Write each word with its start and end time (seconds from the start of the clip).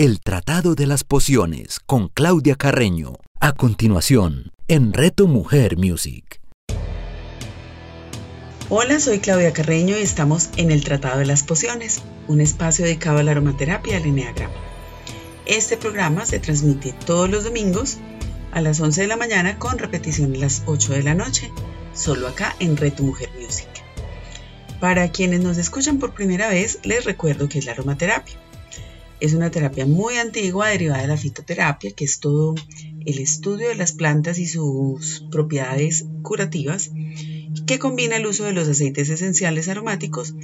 El 0.00 0.20
Tratado 0.20 0.74
de 0.74 0.86
las 0.86 1.04
Pociones 1.04 1.78
con 1.78 2.08
Claudia 2.08 2.54
Carreño. 2.54 3.16
A 3.38 3.52
continuación, 3.52 4.50
en 4.66 4.94
Reto 4.94 5.26
Mujer 5.26 5.76
Music. 5.76 6.40
Hola, 8.70 8.98
soy 8.98 9.18
Claudia 9.18 9.52
Carreño 9.52 9.98
y 9.98 10.00
estamos 10.00 10.48
en 10.56 10.70
el 10.70 10.84
Tratado 10.84 11.18
de 11.18 11.26
las 11.26 11.42
Pociones, 11.42 12.00
un 12.28 12.40
espacio 12.40 12.86
dedicado 12.86 13.18
a 13.18 13.22
la 13.22 13.32
aromaterapia 13.32 13.92
y 13.92 13.96
al 13.96 14.06
enneagrama. 14.06 14.54
Este 15.44 15.76
programa 15.76 16.24
se 16.24 16.38
transmite 16.38 16.94
todos 17.04 17.28
los 17.28 17.44
domingos 17.44 17.98
a 18.52 18.62
las 18.62 18.80
11 18.80 19.02
de 19.02 19.06
la 19.06 19.18
mañana 19.18 19.58
con 19.58 19.76
repetición 19.76 20.34
a 20.34 20.38
las 20.38 20.62
8 20.64 20.94
de 20.94 21.02
la 21.02 21.14
noche, 21.14 21.52
solo 21.92 22.26
acá 22.26 22.56
en 22.58 22.78
Reto 22.78 23.02
Mujer 23.02 23.28
Music. 23.38 23.68
Para 24.80 25.12
quienes 25.12 25.40
nos 25.40 25.58
escuchan 25.58 25.98
por 25.98 26.14
primera 26.14 26.48
vez, 26.48 26.78
les 26.84 27.04
recuerdo 27.04 27.50
que 27.50 27.58
es 27.58 27.66
la 27.66 27.72
aromaterapia. 27.72 28.38
Es 29.20 29.34
una 29.34 29.50
terapia 29.50 29.84
muy 29.84 30.16
antigua 30.16 30.68
derivada 30.68 31.02
de 31.02 31.08
la 31.08 31.16
fitoterapia, 31.16 31.90
que 31.92 32.04
es 32.04 32.20
todo 32.20 32.54
el 33.04 33.18
estudio 33.18 33.68
de 33.68 33.74
las 33.74 33.92
plantas 33.92 34.38
y 34.38 34.46
sus 34.46 35.26
propiedades 35.30 36.06
curativas, 36.22 36.90
que 37.66 37.78
combina 37.78 38.16
el 38.16 38.26
uso 38.26 38.44
de 38.44 38.52
los 38.52 38.68
aceites 38.68 39.10
esenciales 39.10 39.68
aromáticos 39.68 40.34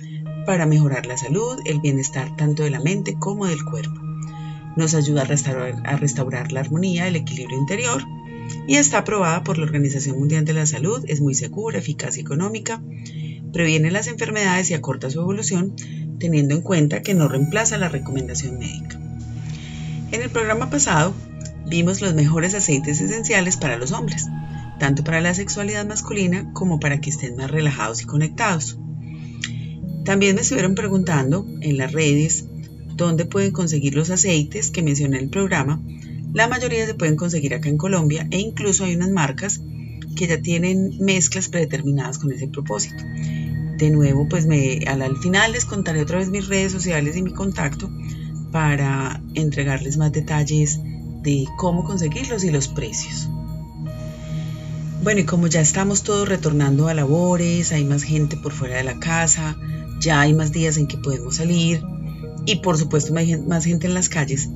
para 0.45 0.67
mejorar 0.67 1.07
la 1.07 1.17
salud, 1.17 1.59
el 1.65 1.81
bienestar 1.81 2.37
tanto 2.37 2.63
de 2.63 2.71
la 2.71 2.81
mente 2.81 3.17
como 3.19 3.47
del 3.47 3.65
cuerpo. 3.65 4.01
Nos 4.77 4.95
ayuda 4.95 5.23
a 5.23 5.97
restaurar, 5.97 6.53
la 6.53 6.61
armonía, 6.61 7.09
el 7.09 7.17
equilibrio 7.17 7.59
interior 7.59 8.05
y 8.67 8.77
está 8.77 8.99
aprobada 8.99 9.43
por 9.43 9.59
la 9.59 9.65
Organización 9.65 10.19
Mundial 10.19 10.45
de 10.45 10.53
la 10.53 10.67
Salud, 10.67 11.03
es 11.09 11.21
muy 11.21 11.35
segura, 11.35 11.79
eficaz 11.79 12.17
y 12.17 12.21
económica, 12.21 12.83
previene 13.53 13.91
las 13.91 14.07
enfermedades 14.07 14.71
y 14.71 14.75
acorta 14.75 15.11
su 15.11 15.21
evolución, 15.21 15.75
teniendo 16.19 16.55
en 16.55 16.63
cuenta 16.63 17.03
que 17.03 17.15
no 17.15 17.29
reemplaza 17.29 17.79
la 17.79 17.89
recomendación 17.89 18.59
médica. 18.59 18.99
En 20.13 20.23
el 20.23 20.31
programa 20.31 20.71
pasado 20.71 21.15
vimos 21.69 22.01
los 22.01 22.15
mejores 22.15 22.55
aceites 22.55 23.01
esenciales 23.01 23.57
para 23.57 23.77
los 23.77 23.93
hombres, 23.93 24.27
tanto 24.79 25.03
para 25.05 25.21
la 25.21 25.35
sexualidad 25.35 25.87
masculina 25.87 26.53
como 26.53 26.79
para 26.79 27.01
que 27.01 27.11
estén 27.11 27.37
más 27.37 27.51
relajados 27.51 28.03
y 28.03 28.07
conectados. 28.07 28.79
También 30.05 30.37
me 30.37 30.43
estuvieron 30.43 30.75
preguntando 30.75 31.47
en 31.61 31.77
las 31.77 31.93
redes 31.93 32.47
dónde 32.95 33.25
pueden 33.25 33.51
conseguir 33.51 33.95
los 33.95 34.11
aceites 34.11 34.71
que 34.71 34.83
mencioné 34.83 35.19
en 35.19 35.25
el 35.25 35.31
programa. 35.31 35.83
La 36.33 36.49
mayoría 36.49 36.87
se 36.87 36.95
pueden 36.95 37.17
conseguir 37.17 37.55
acá 37.55 37.69
en 37.69 37.79
Colombia 37.79 38.27
e 38.31 38.39
incluso 38.39 38.85
hay 38.85 38.95
unas 38.95 39.11
marcas 39.11 39.61
que 40.15 40.27
ya 40.27 40.41
tienen 40.41 40.97
mezclas 41.01 41.49
predeterminadas 41.49 42.19
con 42.19 42.33
ese 42.33 42.49
propósito. 42.49 43.03
De 43.77 43.91
nuevo, 43.91 44.27
pues 44.29 44.47
me, 44.47 44.81
al, 44.87 45.17
final 45.19 45.53
les 45.53 45.65
contaré 45.65 46.01
otra 46.01 46.19
vez 46.19 46.29
mis 46.29 46.49
redes 46.49 46.73
sociales 46.73 47.17
y 47.17 47.23
mi 47.23 47.33
contacto 47.33 47.91
para 48.51 49.21
entregarles 49.35 49.99
más 49.99 50.13
detalles 50.13 50.81
de 51.23 51.47
cómo 51.59 51.85
conseguirlos 51.85 52.45
y 52.45 52.51
los 52.51 52.69
precios. 52.69 53.29
Bueno, 55.03 55.21
y 55.21 55.25
como 55.25 55.47
ya 55.47 55.61
estamos 55.61 56.03
todos 56.03 56.29
retornando 56.29 56.89
a 56.89 56.95
labores, 56.95 57.73
hay 57.73 57.85
más 57.85 58.03
gente 58.03 58.37
por 58.37 58.53
fuera 58.53 58.77
de 58.77 58.85
la 58.85 58.99
casa, 58.99 59.57
ya 60.01 60.21
hay 60.21 60.33
más 60.33 60.53
días 60.53 60.79
en 60.79 60.87
que 60.87 60.97
podemos 60.97 61.37
salir 61.37 61.83
y 62.47 62.57
por 62.57 62.79
supuesto 62.79 63.13
más 63.13 63.65
gente 63.65 63.89
en 63.89 63.95
las 63.95 64.09
calles, 64.09 64.49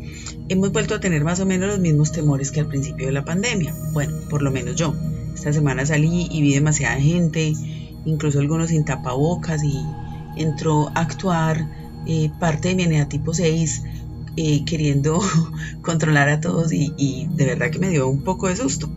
hemos 0.49 0.73
vuelto 0.73 0.95
a 0.95 1.01
tener 1.01 1.25
más 1.25 1.41
o 1.41 1.47
menos 1.47 1.69
los 1.69 1.81
mismos 1.81 2.13
temores 2.13 2.53
que 2.53 2.61
al 2.61 2.69
principio 2.69 3.07
de 3.07 3.13
la 3.13 3.25
pandemia. 3.25 3.75
Bueno, 3.93 4.15
por 4.31 4.43
lo 4.43 4.51
menos 4.51 4.77
yo. 4.77 4.95
Esta 5.35 5.53
semana 5.53 5.85
salí 5.85 6.29
y 6.31 6.41
vi 6.41 6.55
demasiada 6.55 7.01
gente, 7.01 7.53
incluso 8.05 8.41
algunos 8.41 8.71
sin 8.71 8.85
tapabocas 8.85 9.63
y 9.63 9.79
entró 10.37 10.89
a 10.89 11.01
actuar 11.01 11.67
eh, 12.07 12.31
parte 12.39 12.69
de 12.69 12.75
mi 12.75 12.85
enea 12.85 13.09
tipo 13.09 13.35
6 13.35 13.83
eh, 14.37 14.65
queriendo 14.65 15.21
controlar 15.83 16.29
a 16.29 16.41
todos 16.41 16.73
y, 16.73 17.29
de 17.35 17.47
verdad 17.47 17.71
que 17.71 17.79
me 17.79 17.91
dio 17.91 18.09
un 18.09 18.23
poco 18.23 18.49
de 18.49 18.57
susto. 18.57 18.89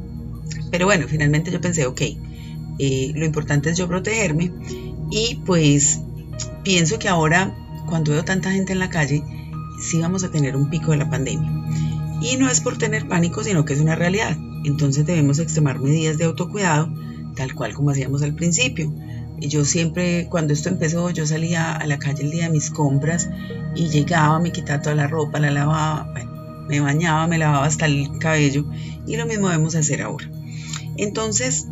Pero 0.71 0.85
bueno, 0.85 1.07
finalmente 1.07 1.51
yo 1.51 1.61
pensé, 1.61 1.85
ok, 1.85 2.01
eh, 2.79 3.11
lo 3.15 3.25
importante 3.25 3.69
es 3.69 3.77
yo 3.77 3.87
protegerme 3.87 4.51
y 5.11 5.35
pues 5.45 6.01
pienso 6.63 6.97
que 6.97 7.09
ahora 7.09 7.55
cuando 7.87 8.11
veo 8.11 8.23
tanta 8.23 8.51
gente 8.51 8.73
en 8.73 8.79
la 8.79 8.89
calle, 8.89 9.23
sí 9.81 9.99
vamos 9.99 10.23
a 10.23 10.31
tener 10.31 10.55
un 10.55 10.69
pico 10.69 10.91
de 10.91 10.97
la 10.97 11.09
pandemia. 11.09 11.51
Y 12.21 12.37
no 12.37 12.49
es 12.49 12.61
por 12.61 12.77
tener 12.77 13.07
pánico, 13.07 13.43
sino 13.43 13.65
que 13.65 13.73
es 13.73 13.81
una 13.81 13.95
realidad. 13.95 14.37
Entonces 14.63 15.05
debemos 15.05 15.39
extremar 15.39 15.79
medidas 15.79 16.17
de 16.17 16.23
autocuidado, 16.23 16.89
tal 17.35 17.53
cual 17.55 17.73
como 17.73 17.91
hacíamos 17.91 18.21
al 18.23 18.33
principio. 18.33 18.93
Yo 19.39 19.65
siempre, 19.65 20.27
cuando 20.29 20.53
esto 20.53 20.69
empezó, 20.69 21.09
yo 21.09 21.25
salía 21.25 21.75
a 21.75 21.85
la 21.85 21.99
calle 21.99 22.23
el 22.23 22.31
día 22.31 22.45
de 22.45 22.51
mis 22.51 22.69
compras 22.69 23.29
y 23.75 23.89
llegaba, 23.89 24.39
me 24.39 24.51
quitaba 24.51 24.81
toda 24.81 24.95
la 24.95 25.07
ropa, 25.07 25.39
la 25.39 25.51
lavaba, 25.51 26.13
me 26.69 26.79
bañaba, 26.79 27.27
me 27.27 27.37
lavaba 27.37 27.65
hasta 27.65 27.85
el 27.85 28.17
cabello 28.19 28.65
y 29.05 29.17
lo 29.17 29.25
mismo 29.25 29.49
debemos 29.49 29.75
hacer 29.75 30.01
ahora. 30.01 30.29
Entonces, 30.97 31.67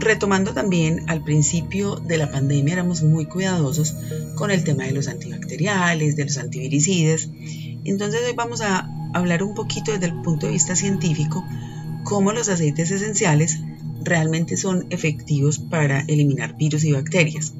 retomando 0.00 0.52
también 0.52 1.04
al 1.08 1.22
principio 1.22 1.96
de 1.96 2.18
la 2.18 2.30
pandemia 2.30 2.74
éramos 2.74 3.02
muy 3.02 3.26
cuidadosos 3.26 3.94
con 4.34 4.50
el 4.50 4.64
tema 4.64 4.84
de 4.84 4.92
los 4.92 5.08
antibacteriales, 5.08 6.16
de 6.16 6.24
los 6.24 6.36
antiviricides. 6.36 7.30
Entonces 7.84 8.20
hoy 8.26 8.34
vamos 8.34 8.60
a 8.60 8.88
hablar 9.14 9.42
un 9.42 9.54
poquito 9.54 9.92
desde 9.92 10.06
el 10.06 10.20
punto 10.22 10.46
de 10.46 10.52
vista 10.52 10.74
científico 10.76 11.44
cómo 12.02 12.32
los 12.32 12.48
aceites 12.48 12.90
esenciales 12.90 13.60
realmente 14.04 14.56
son 14.56 14.86
efectivos 14.90 15.58
para 15.58 16.02
eliminar 16.02 16.56
virus 16.56 16.84
y 16.84 16.92
bacterias. 16.92 17.54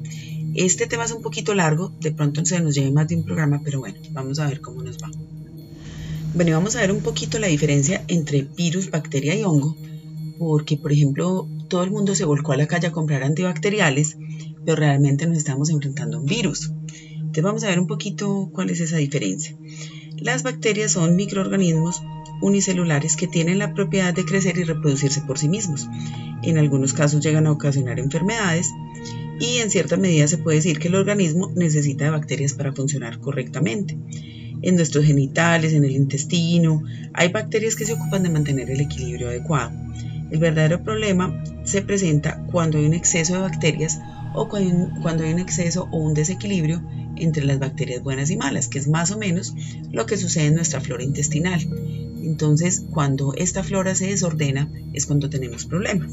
Este 0.53 0.87
tema 0.87 1.03
es 1.03 1.11
un 1.11 1.21
poquito 1.21 1.53
largo, 1.53 1.91
de 1.99 2.11
pronto 2.11 2.45
se 2.45 2.61
nos 2.61 2.75
lleve 2.75 2.91
más 2.91 3.07
de 3.07 3.17
un 3.17 3.25
programa, 3.25 3.61
pero 3.63 3.79
bueno, 3.79 3.99
vamos 4.11 4.39
a 4.39 4.47
ver 4.47 4.61
cómo 4.61 4.81
nos 4.83 4.97
va. 4.97 5.11
Bueno, 6.33 6.51
vamos 6.51 6.75
a 6.75 6.81
ver 6.81 6.91
un 6.91 7.01
poquito 7.01 7.39
la 7.39 7.47
diferencia 7.47 8.03
entre 8.07 8.43
virus, 8.43 8.89
bacteria 8.89 9.35
y 9.35 9.43
hongo, 9.43 9.75
porque 10.37 10.77
por 10.77 10.91
ejemplo 10.91 11.47
todo 11.67 11.83
el 11.83 11.91
mundo 11.91 12.15
se 12.15 12.25
volcó 12.25 12.51
a 12.51 12.57
la 12.57 12.67
calle 12.67 12.87
a 12.87 12.91
comprar 12.91 13.23
antibacteriales, 13.23 14.17
pero 14.63 14.77
realmente 14.77 15.27
nos 15.27 15.37
estamos 15.37 15.69
enfrentando 15.69 16.17
a 16.17 16.19
un 16.21 16.25
virus. 16.25 16.71
Entonces 17.15 17.43
vamos 17.43 17.63
a 17.63 17.67
ver 17.67 17.79
un 17.79 17.87
poquito 17.87 18.49
cuál 18.53 18.69
es 18.69 18.79
esa 18.79 18.97
diferencia. 18.97 19.55
Las 20.17 20.43
bacterias 20.43 20.93
son 20.93 21.15
microorganismos 21.15 22.01
unicelulares 22.41 23.15
que 23.15 23.27
tienen 23.27 23.59
la 23.59 23.73
propiedad 23.73 24.13
de 24.13 24.25
crecer 24.25 24.57
y 24.57 24.63
reproducirse 24.63 25.21
por 25.21 25.37
sí 25.37 25.49
mismos. 25.49 25.87
En 26.43 26.57
algunos 26.57 26.93
casos 26.93 27.23
llegan 27.23 27.47
a 27.47 27.51
ocasionar 27.51 27.99
enfermedades 27.99 28.71
y 29.39 29.57
en 29.57 29.69
cierta 29.69 29.97
medida 29.97 30.27
se 30.27 30.37
puede 30.37 30.57
decir 30.57 30.79
que 30.79 30.87
el 30.87 30.95
organismo 30.95 31.51
necesita 31.55 32.05
de 32.05 32.11
bacterias 32.11 32.53
para 32.53 32.73
funcionar 32.73 33.19
correctamente. 33.19 33.97
En 34.61 34.75
nuestros 34.75 35.05
genitales, 35.05 35.73
en 35.73 35.83
el 35.83 35.91
intestino, 35.91 36.83
hay 37.13 37.29
bacterias 37.29 37.75
que 37.75 37.85
se 37.85 37.93
ocupan 37.93 38.23
de 38.23 38.29
mantener 38.29 38.69
el 38.69 38.81
equilibrio 38.81 39.27
adecuado. 39.27 39.71
El 40.31 40.39
verdadero 40.39 40.83
problema 40.83 41.43
se 41.63 41.81
presenta 41.81 42.43
cuando 42.51 42.77
hay 42.77 42.85
un 42.85 42.93
exceso 42.93 43.33
de 43.35 43.41
bacterias 43.41 43.99
o 44.33 44.49
cuando 44.49 45.23
hay 45.23 45.33
un 45.33 45.39
exceso 45.39 45.87
o 45.91 45.97
un 45.97 46.13
desequilibrio 46.13 46.81
entre 47.17 47.45
las 47.45 47.59
bacterias 47.59 48.03
buenas 48.03 48.29
y 48.29 48.37
malas, 48.37 48.67
que 48.67 48.79
es 48.79 48.87
más 48.87 49.11
o 49.11 49.17
menos 49.17 49.53
lo 49.91 50.05
que 50.05 50.17
sucede 50.17 50.47
en 50.47 50.55
nuestra 50.55 50.81
flora 50.81 51.03
intestinal. 51.03 51.61
Entonces, 52.23 52.83
cuando 52.91 53.33
esta 53.35 53.63
flora 53.63 53.95
se 53.95 54.07
desordena 54.07 54.69
es 54.93 55.05
cuando 55.05 55.29
tenemos 55.29 55.65
problemas. 55.65 56.11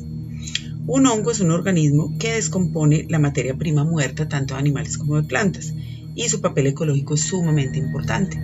Un 0.87 1.07
hongo 1.07 1.31
es 1.31 1.41
un 1.41 1.53
organismo 1.53 2.17
que 2.19 2.33
descompone 2.33 3.07
la 3.09 3.19
materia 3.19 3.55
prima 3.55 3.85
muerta 3.85 4.29
tanto 4.29 4.55
de 4.55 4.61
animales 4.61 4.99
como 4.99 5.17
de 5.17 5.23
plantas 5.23 5.73
y 6.15 6.29
su 6.29 6.41
papel 6.41 6.67
ecológico 6.67 7.15
es 7.15 7.23
sumamente 7.23 7.79
importante. 7.79 8.39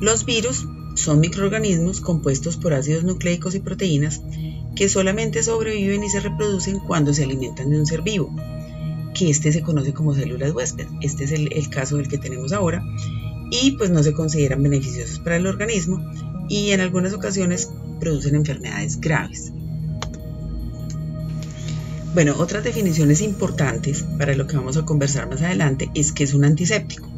Los 0.00 0.24
virus 0.24 0.66
son 0.94 1.20
microorganismos 1.20 2.00
compuestos 2.00 2.56
por 2.56 2.74
ácidos 2.74 3.04
nucleicos 3.04 3.54
y 3.54 3.60
proteínas 3.60 4.22
que 4.76 4.88
solamente 4.88 5.42
sobreviven 5.42 6.04
y 6.04 6.08
se 6.08 6.20
reproducen 6.20 6.78
cuando 6.78 7.12
se 7.12 7.24
alimentan 7.24 7.70
de 7.70 7.80
un 7.80 7.86
ser 7.86 8.02
vivo, 8.02 8.34
que 9.18 9.30
este 9.30 9.52
se 9.52 9.62
conoce 9.62 9.92
como 9.92 10.14
células 10.14 10.52
huésped. 10.52 10.86
Este 11.00 11.24
es 11.24 11.32
el, 11.32 11.52
el 11.52 11.68
caso 11.68 11.96
del 11.96 12.08
que 12.08 12.18
tenemos 12.18 12.52
ahora 12.52 12.84
y 13.50 13.72
pues 13.72 13.90
no 13.90 14.02
se 14.02 14.12
consideran 14.12 14.62
beneficiosos 14.62 15.18
para 15.18 15.36
el 15.36 15.46
organismo 15.46 16.04
y 16.48 16.70
en 16.70 16.80
algunas 16.80 17.12
ocasiones 17.12 17.70
producen 17.98 18.36
enfermedades 18.36 19.00
graves. 19.00 19.52
Bueno, 22.14 22.34
otras 22.38 22.64
definiciones 22.64 23.20
importantes 23.20 24.04
para 24.18 24.34
lo 24.34 24.46
que 24.46 24.56
vamos 24.56 24.76
a 24.76 24.84
conversar 24.84 25.28
más 25.28 25.42
adelante 25.42 25.90
es 25.94 26.12
que 26.12 26.24
es 26.24 26.34
un 26.34 26.44
antiséptico. 26.44 27.08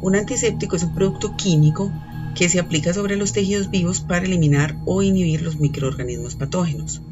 Un 0.00 0.16
antiséptico 0.16 0.76
es 0.76 0.82
un 0.82 0.94
producto 0.94 1.36
químico 1.36 1.92
que 2.34 2.48
se 2.48 2.60
aplica 2.60 2.92
sobre 2.92 3.16
los 3.16 3.32
tejidos 3.32 3.70
vivos 3.70 4.00
para 4.00 4.24
eliminar 4.24 4.76
o 4.84 5.02
inhibir 5.02 5.42
los 5.42 5.60
microorganismos 5.60 6.34
patógenos. 6.34 7.02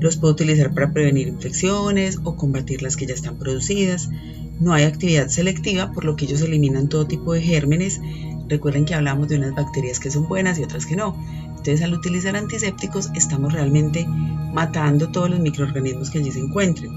Los 0.00 0.16
puede 0.16 0.32
utilizar 0.32 0.74
para 0.74 0.92
prevenir 0.92 1.28
infecciones 1.28 2.18
o 2.24 2.36
combatir 2.36 2.82
las 2.82 2.96
que 2.96 3.06
ya 3.06 3.14
están 3.14 3.38
producidas. 3.38 4.10
No 4.58 4.72
hay 4.72 4.84
actividad 4.84 5.28
selectiva, 5.28 5.92
por 5.92 6.04
lo 6.04 6.16
que 6.16 6.24
ellos 6.24 6.42
eliminan 6.42 6.88
todo 6.88 7.06
tipo 7.06 7.32
de 7.32 7.42
gérmenes. 7.42 8.00
Recuerden 8.48 8.84
que 8.84 8.94
hablamos 8.94 9.28
de 9.28 9.36
unas 9.36 9.54
bacterias 9.54 10.00
que 10.00 10.10
son 10.10 10.28
buenas 10.28 10.58
y 10.58 10.64
otras 10.64 10.86
que 10.86 10.96
no. 10.96 11.16
Entonces 11.48 11.82
al 11.82 11.94
utilizar 11.94 12.34
antisépticos 12.34 13.10
estamos 13.14 13.52
realmente 13.52 14.04
matando 14.52 15.10
todos 15.10 15.30
los 15.30 15.40
microorganismos 15.40 16.10
que 16.10 16.18
allí 16.18 16.32
se 16.32 16.40
encuentren. 16.40 16.90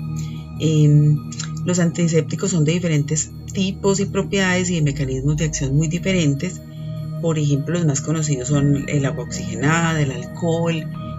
Em, 0.60 1.20
los 1.64 1.80
antisépticos 1.80 2.52
son 2.52 2.66
de 2.66 2.72
diferentes 2.72 3.32
tipos 3.54 4.00
y 4.00 4.06
propiedades 4.06 4.70
y 4.70 4.76
de 4.76 4.82
mecanismos 4.82 5.38
de 5.38 5.46
acción 5.46 5.76
muy 5.76 5.88
diferentes 5.88 6.62
Por 7.22 7.38
ejemplo, 7.40 7.76
los 7.76 7.86
más 7.86 8.02
conocidos 8.02 8.50
son 8.50 8.88
el 8.88 9.06
agua 9.06 9.26
oxigenada, 9.26 10.02
el 10.02 10.12
alcohol, 10.12 10.76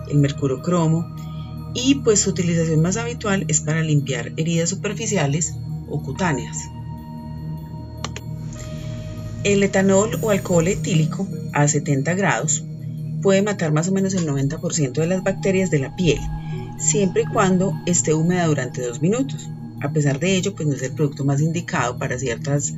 el 0.08 0.18
mercurocromo 0.18 1.06
y 1.76 1.96
pues 1.96 2.20
su 2.20 2.30
utilización 2.30 2.80
más 2.80 2.96
habitual 2.96 3.44
es 3.48 3.60
para 3.60 3.82
limpiar 3.82 4.32
heridas 4.38 4.70
superficiales 4.70 5.54
o 5.88 6.02
cutáneas. 6.02 6.56
El 9.44 9.62
etanol 9.62 10.18
o 10.22 10.30
alcohol 10.30 10.66
etílico 10.68 11.28
a 11.52 11.68
70 11.68 12.14
grados 12.14 12.64
puede 13.20 13.42
matar 13.42 13.72
más 13.72 13.88
o 13.88 13.92
menos 13.92 14.14
el 14.14 14.26
90% 14.26 14.92
de 14.92 15.06
las 15.06 15.22
bacterias 15.22 15.70
de 15.70 15.80
la 15.80 15.94
piel, 15.94 16.18
siempre 16.78 17.22
y 17.22 17.32
cuando 17.32 17.74
esté 17.84 18.14
húmeda 18.14 18.46
durante 18.46 18.80
dos 18.80 19.02
minutos. 19.02 19.50
A 19.82 19.92
pesar 19.92 20.18
de 20.18 20.34
ello, 20.34 20.54
pues 20.54 20.66
no 20.66 20.74
es 20.74 20.82
el 20.82 20.92
producto 20.92 21.26
más 21.26 21.42
indicado 21.42 21.98
para, 21.98 22.18
ciertas, 22.18 22.72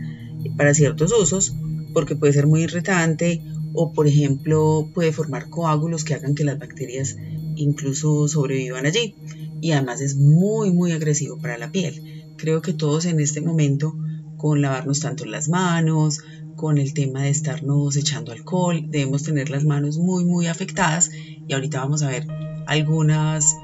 para 0.57 0.75
ciertos 0.75 1.13
usos, 1.13 1.55
porque 1.95 2.17
puede 2.17 2.33
ser 2.33 2.49
muy 2.49 2.63
irritante 2.63 3.43
o, 3.75 3.93
por 3.93 4.09
ejemplo, 4.09 4.91
puede 4.93 5.13
formar 5.13 5.49
coágulos 5.49 6.03
que 6.03 6.15
hagan 6.15 6.35
que 6.35 6.45
las 6.45 6.59
bacterias 6.59 7.17
incluso 7.59 8.29
sobrevivan 8.29 8.87
allí. 8.87 9.15
Y 9.61 9.73
además 9.73 10.01
es 10.01 10.17
muy, 10.17 10.73
muy 10.73 10.93
agresivo 10.93 11.39
para 11.39 11.59
la 11.59 11.71
piel. 11.71 12.35
Creo 12.37 12.63
que 12.63 12.73
todos 12.73 13.05
en 13.05 13.21
este 13.21 13.41
momento, 13.41 13.97
con 14.37 14.63
lavarnos 14.63 15.01
tanto 15.01 15.25
las 15.25 15.49
manos, 15.49 16.21
con 16.57 16.79
el 16.79 16.95
tema 16.95 17.23
de 17.23 17.31
estarnos 17.31 17.97
echando 17.97 18.33
alcohol, 18.33 18.85
debemos 18.89 19.23
tener 19.23 19.51
las 19.51 19.65
manos 19.65 19.99
muy, 19.99 20.25
muy 20.25 20.47
afectadas. 20.47 21.11
Y 21.47 21.53
ahorita 21.53 21.81
vamos 21.81 22.03
a 22.03 22.09
ver 22.09 22.27
algunas, 22.67 23.57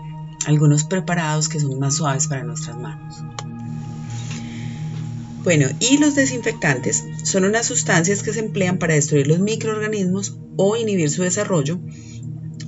algunos 0.47 0.85
preparados 0.85 1.49
que 1.49 1.61
son 1.61 1.79
más 1.79 1.97
suaves 1.97 2.27
para 2.27 2.45
nuestras 2.45 2.77
manos. 2.77 3.23
Bueno, 5.45 5.69
y 5.79 5.99
los 5.99 6.15
desinfectantes 6.15 7.05
son 7.23 7.45
unas 7.45 7.67
sustancias 7.67 8.23
que 8.23 8.33
se 8.33 8.41
emplean 8.41 8.79
para 8.79 8.95
destruir 8.95 9.27
los 9.27 9.41
microorganismos 9.41 10.39
o 10.57 10.75
inhibir 10.77 11.11
su 11.11 11.23
desarrollo 11.23 11.79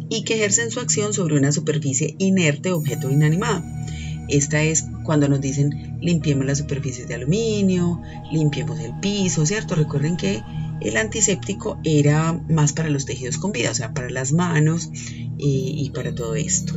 y 0.08 0.24
que 0.24 0.34
ejercen 0.34 0.70
su 0.70 0.80
acción 0.80 1.12
sobre 1.12 1.36
una 1.36 1.52
superficie 1.52 2.14
inerte 2.18 2.70
o 2.70 2.76
objeto 2.76 3.10
inanimado. 3.10 3.62
Esta 4.28 4.62
es 4.62 4.84
cuando 5.04 5.28
nos 5.28 5.40
dicen 5.40 5.98
limpiemos 6.00 6.46
las 6.46 6.58
superficies 6.58 7.06
de 7.08 7.14
aluminio, 7.14 8.00
limpiemos 8.32 8.80
el 8.80 8.98
piso, 9.00 9.46
¿cierto? 9.46 9.74
Recuerden 9.74 10.16
que 10.16 10.42
el 10.80 10.96
antiséptico 10.96 11.78
era 11.84 12.32
más 12.48 12.72
para 12.72 12.90
los 12.90 13.06
tejidos 13.06 13.38
con 13.38 13.52
vida, 13.52 13.70
o 13.70 13.74
sea, 13.74 13.94
para 13.94 14.10
las 14.10 14.32
manos 14.32 14.90
y, 15.38 15.74
y 15.78 15.90
para 15.90 16.14
todo 16.14 16.34
esto. 16.34 16.74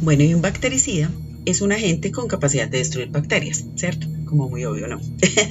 Bueno, 0.00 0.24
y 0.24 0.34
un 0.34 0.42
bactericida 0.42 1.10
es 1.44 1.60
un 1.60 1.72
agente 1.72 2.12
con 2.12 2.28
capacidad 2.28 2.68
de 2.68 2.78
destruir 2.78 3.08
bacterias, 3.08 3.64
¿cierto? 3.74 4.06
Como 4.24 4.48
muy 4.48 4.64
obvio, 4.64 4.86
¿no? 4.86 5.00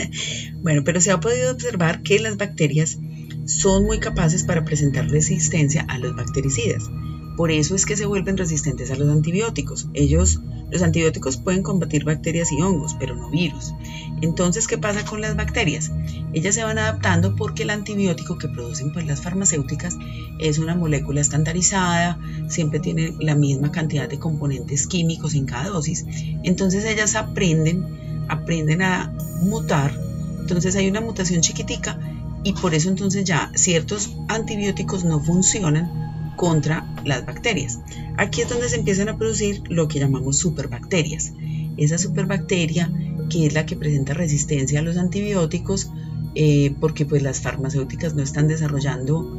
bueno, 0.61 0.83
pero 0.83 1.01
se 1.01 1.11
ha 1.11 1.19
podido 1.19 1.51
observar 1.51 2.01
que 2.01 2.19
las 2.19 2.37
bacterias 2.37 2.97
son 3.45 3.85
muy 3.85 3.99
capaces 3.99 4.43
para 4.43 4.65
presentar 4.65 5.09
resistencia 5.09 5.85
a 5.87 5.97
los 5.97 6.15
bactericidas. 6.15 6.89
Por 7.37 7.49
eso 7.49 7.75
es 7.75 7.85
que 7.85 7.95
se 7.95 8.05
vuelven 8.05 8.37
resistentes 8.37 8.91
a 8.91 8.95
los 8.95 9.09
antibióticos. 9.09 9.87
Ellos, 9.93 10.41
los 10.69 10.81
antibióticos 10.81 11.37
pueden 11.37 11.63
combatir 11.63 12.03
bacterias 12.03 12.51
y 12.51 12.61
hongos, 12.61 12.95
pero 12.99 13.15
no 13.15 13.29
virus. 13.29 13.73
Entonces, 14.21 14.67
¿qué 14.67 14.77
pasa 14.77 15.05
con 15.05 15.21
las 15.21 15.35
bacterias? 15.35 15.91
Ellas 16.33 16.55
se 16.55 16.63
van 16.63 16.77
adaptando 16.77 17.35
porque 17.35 17.63
el 17.63 17.69
antibiótico 17.69 18.37
que 18.37 18.49
producen 18.49 18.91
pues, 18.91 19.07
las 19.07 19.21
farmacéuticas 19.21 19.97
es 20.39 20.59
una 20.59 20.75
molécula 20.75 21.21
estandarizada, 21.21 22.19
siempre 22.47 22.79
tiene 22.79 23.13
la 23.19 23.35
misma 23.35 23.71
cantidad 23.71 24.09
de 24.09 24.19
componentes 24.19 24.85
químicos 24.85 25.33
en 25.33 25.45
cada 25.45 25.69
dosis. 25.69 26.05
Entonces 26.43 26.85
ellas 26.85 27.15
aprenden, 27.15 27.85
aprenden 28.27 28.81
a 28.81 29.13
mutar. 29.41 29.97
Entonces 30.41 30.75
hay 30.75 30.89
una 30.89 31.01
mutación 31.01 31.41
chiquitica 31.41 31.97
y 32.43 32.53
por 32.53 32.73
eso 32.73 32.89
entonces 32.89 33.23
ya 33.23 33.51
ciertos 33.55 34.15
antibióticos 34.27 35.03
no 35.03 35.19
funcionan 35.19 36.33
contra 36.35 36.87
las 37.05 37.25
bacterias. 37.25 37.79
Aquí 38.17 38.41
es 38.41 38.49
donde 38.49 38.69
se 38.69 38.77
empiezan 38.77 39.09
a 39.09 39.17
producir 39.17 39.61
lo 39.69 39.87
que 39.87 39.99
llamamos 39.99 40.37
superbacterias. 40.37 41.33
Esa 41.77 41.97
superbacteria 41.97 42.91
que 43.29 43.45
es 43.45 43.53
la 43.53 43.65
que 43.65 43.75
presenta 43.75 44.13
resistencia 44.13 44.79
a 44.79 44.83
los 44.83 44.97
antibióticos 44.97 45.89
eh, 46.33 46.73
porque 46.79 47.05
pues 47.05 47.21
las 47.21 47.41
farmacéuticas 47.41 48.15
no 48.15 48.23
están 48.23 48.47
desarrollando 48.47 49.37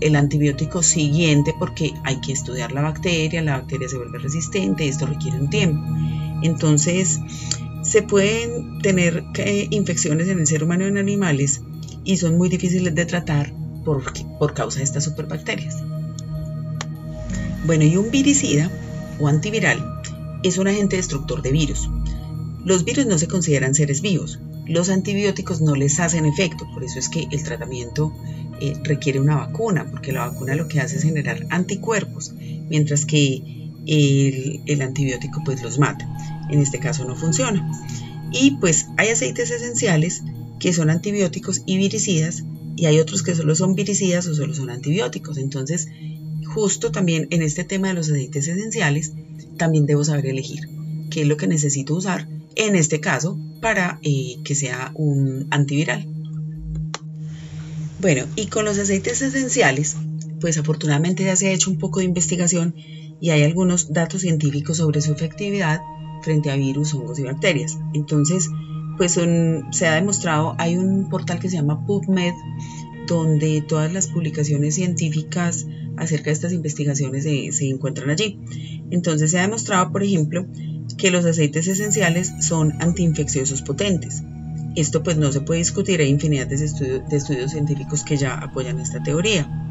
el 0.00 0.16
antibiótico 0.16 0.82
siguiente 0.82 1.54
porque 1.58 1.94
hay 2.04 2.20
que 2.20 2.32
estudiar 2.32 2.72
la 2.72 2.80
bacteria, 2.82 3.42
la 3.42 3.58
bacteria 3.58 3.88
se 3.88 3.96
vuelve 3.96 4.18
resistente, 4.18 4.86
esto 4.86 5.06
requiere 5.06 5.38
un 5.38 5.50
tiempo. 5.50 5.82
Entonces, 6.42 7.20
se 7.82 8.02
pueden 8.02 8.80
tener 8.80 9.24
eh, 9.36 9.66
infecciones 9.70 10.28
en 10.28 10.38
el 10.40 10.46
ser 10.46 10.62
humano 10.62 10.84
y 10.84 10.88
en 10.88 10.98
animales 10.98 11.62
y 12.04 12.16
son 12.16 12.36
muy 12.36 12.48
difíciles 12.48 12.94
de 12.94 13.06
tratar 13.06 13.52
por, 13.84 14.02
por 14.38 14.54
causa 14.54 14.78
de 14.78 14.84
estas 14.84 15.04
superbacterias. 15.04 15.76
Bueno, 17.64 17.84
y 17.84 17.96
un 17.96 18.10
viricida 18.10 18.70
o 19.20 19.28
antiviral 19.28 19.84
es 20.42 20.58
un 20.58 20.68
agente 20.68 20.96
destructor 20.96 21.42
de 21.42 21.52
virus. 21.52 21.88
Los 22.64 22.84
virus 22.84 23.06
no 23.06 23.18
se 23.18 23.28
consideran 23.28 23.74
seres 23.74 24.02
vivos. 24.02 24.38
Los 24.66 24.88
antibióticos 24.88 25.60
no 25.60 25.74
les 25.74 25.98
hacen 26.00 26.26
efecto, 26.26 26.66
por 26.72 26.84
eso 26.84 26.98
es 26.98 27.08
que 27.08 27.26
el 27.30 27.42
tratamiento 27.42 28.12
eh, 28.60 28.74
requiere 28.84 29.20
una 29.20 29.36
vacuna, 29.36 29.86
porque 29.90 30.12
la 30.12 30.28
vacuna 30.28 30.54
lo 30.54 30.68
que 30.68 30.80
hace 30.80 30.96
es 30.96 31.02
generar 31.02 31.46
anticuerpos, 31.50 32.32
mientras 32.68 33.04
que 33.04 33.70
el, 33.86 34.62
el 34.66 34.82
antibiótico 34.82 35.42
pues 35.44 35.62
los 35.62 35.78
mata. 35.78 36.08
En 36.50 36.60
este 36.60 36.78
caso 36.78 37.04
no 37.04 37.16
funciona. 37.16 37.68
Y 38.30 38.52
pues 38.52 38.86
hay 38.96 39.08
aceites 39.08 39.50
esenciales 39.50 40.22
que 40.62 40.72
son 40.72 40.90
antibióticos 40.90 41.62
y 41.66 41.76
viricidas, 41.76 42.44
y 42.76 42.86
hay 42.86 43.00
otros 43.00 43.24
que 43.24 43.34
solo 43.34 43.56
son 43.56 43.74
viricidas 43.74 44.28
o 44.28 44.34
solo 44.36 44.54
son 44.54 44.70
antibióticos. 44.70 45.36
Entonces, 45.36 45.88
justo 46.46 46.92
también 46.92 47.26
en 47.30 47.42
este 47.42 47.64
tema 47.64 47.88
de 47.88 47.94
los 47.94 48.08
aceites 48.08 48.46
esenciales, 48.46 49.12
también 49.56 49.86
debo 49.86 50.04
saber 50.04 50.26
elegir 50.26 50.68
qué 51.10 51.22
es 51.22 51.26
lo 51.26 51.36
que 51.36 51.48
necesito 51.48 51.96
usar, 51.96 52.28
en 52.54 52.76
este 52.76 53.00
caso, 53.00 53.40
para 53.60 53.98
eh, 54.04 54.36
que 54.44 54.54
sea 54.54 54.92
un 54.94 55.48
antiviral. 55.50 56.06
Bueno, 58.00 58.26
y 58.36 58.46
con 58.46 58.64
los 58.64 58.78
aceites 58.78 59.20
esenciales, 59.20 59.96
pues 60.40 60.58
afortunadamente 60.58 61.24
ya 61.24 61.34
se 61.34 61.48
ha 61.48 61.52
hecho 61.52 61.72
un 61.72 61.78
poco 61.78 61.98
de 61.98 62.06
investigación 62.06 62.76
y 63.20 63.30
hay 63.30 63.42
algunos 63.42 63.92
datos 63.92 64.20
científicos 64.20 64.76
sobre 64.76 65.00
su 65.00 65.10
efectividad 65.12 65.80
frente 66.22 66.52
a 66.52 66.56
virus, 66.56 66.94
hongos 66.94 67.18
y 67.18 67.24
bacterias. 67.24 67.78
Entonces, 67.94 68.48
pues 68.96 69.12
se 69.12 69.86
ha 69.86 69.94
demostrado, 69.94 70.54
hay 70.58 70.76
un 70.76 71.08
portal 71.08 71.38
que 71.38 71.48
se 71.48 71.56
llama 71.56 71.84
PubMed, 71.86 72.34
donde 73.06 73.62
todas 73.62 73.92
las 73.92 74.06
publicaciones 74.06 74.74
científicas 74.74 75.66
acerca 75.96 76.26
de 76.26 76.32
estas 76.32 76.52
investigaciones 76.52 77.24
se, 77.24 77.68
encuentran 77.68 78.10
allí. 78.10 78.40
Entonces 78.90 79.30
se 79.30 79.38
ha 79.38 79.42
demostrado, 79.42 79.92
por 79.92 80.02
ejemplo, 80.02 80.46
que 80.96 81.10
los 81.10 81.24
aceites 81.24 81.66
esenciales 81.68 82.32
son 82.40 82.74
antiinfecciosos 82.80 83.62
potentes. 83.62 84.22
Esto 84.76 85.02
pues 85.02 85.16
no 85.16 85.30
se 85.32 85.40
puede 85.40 85.58
discutir, 85.58 86.00
hay 86.00 86.08
infinidad 86.08 86.46
de, 86.46 86.54
estudios 86.54 87.50
científicos 87.50 88.04
que 88.04 88.16
ya 88.16 88.34
apoyan 88.34 88.80
esta 88.80 89.02
teoría. 89.02 89.68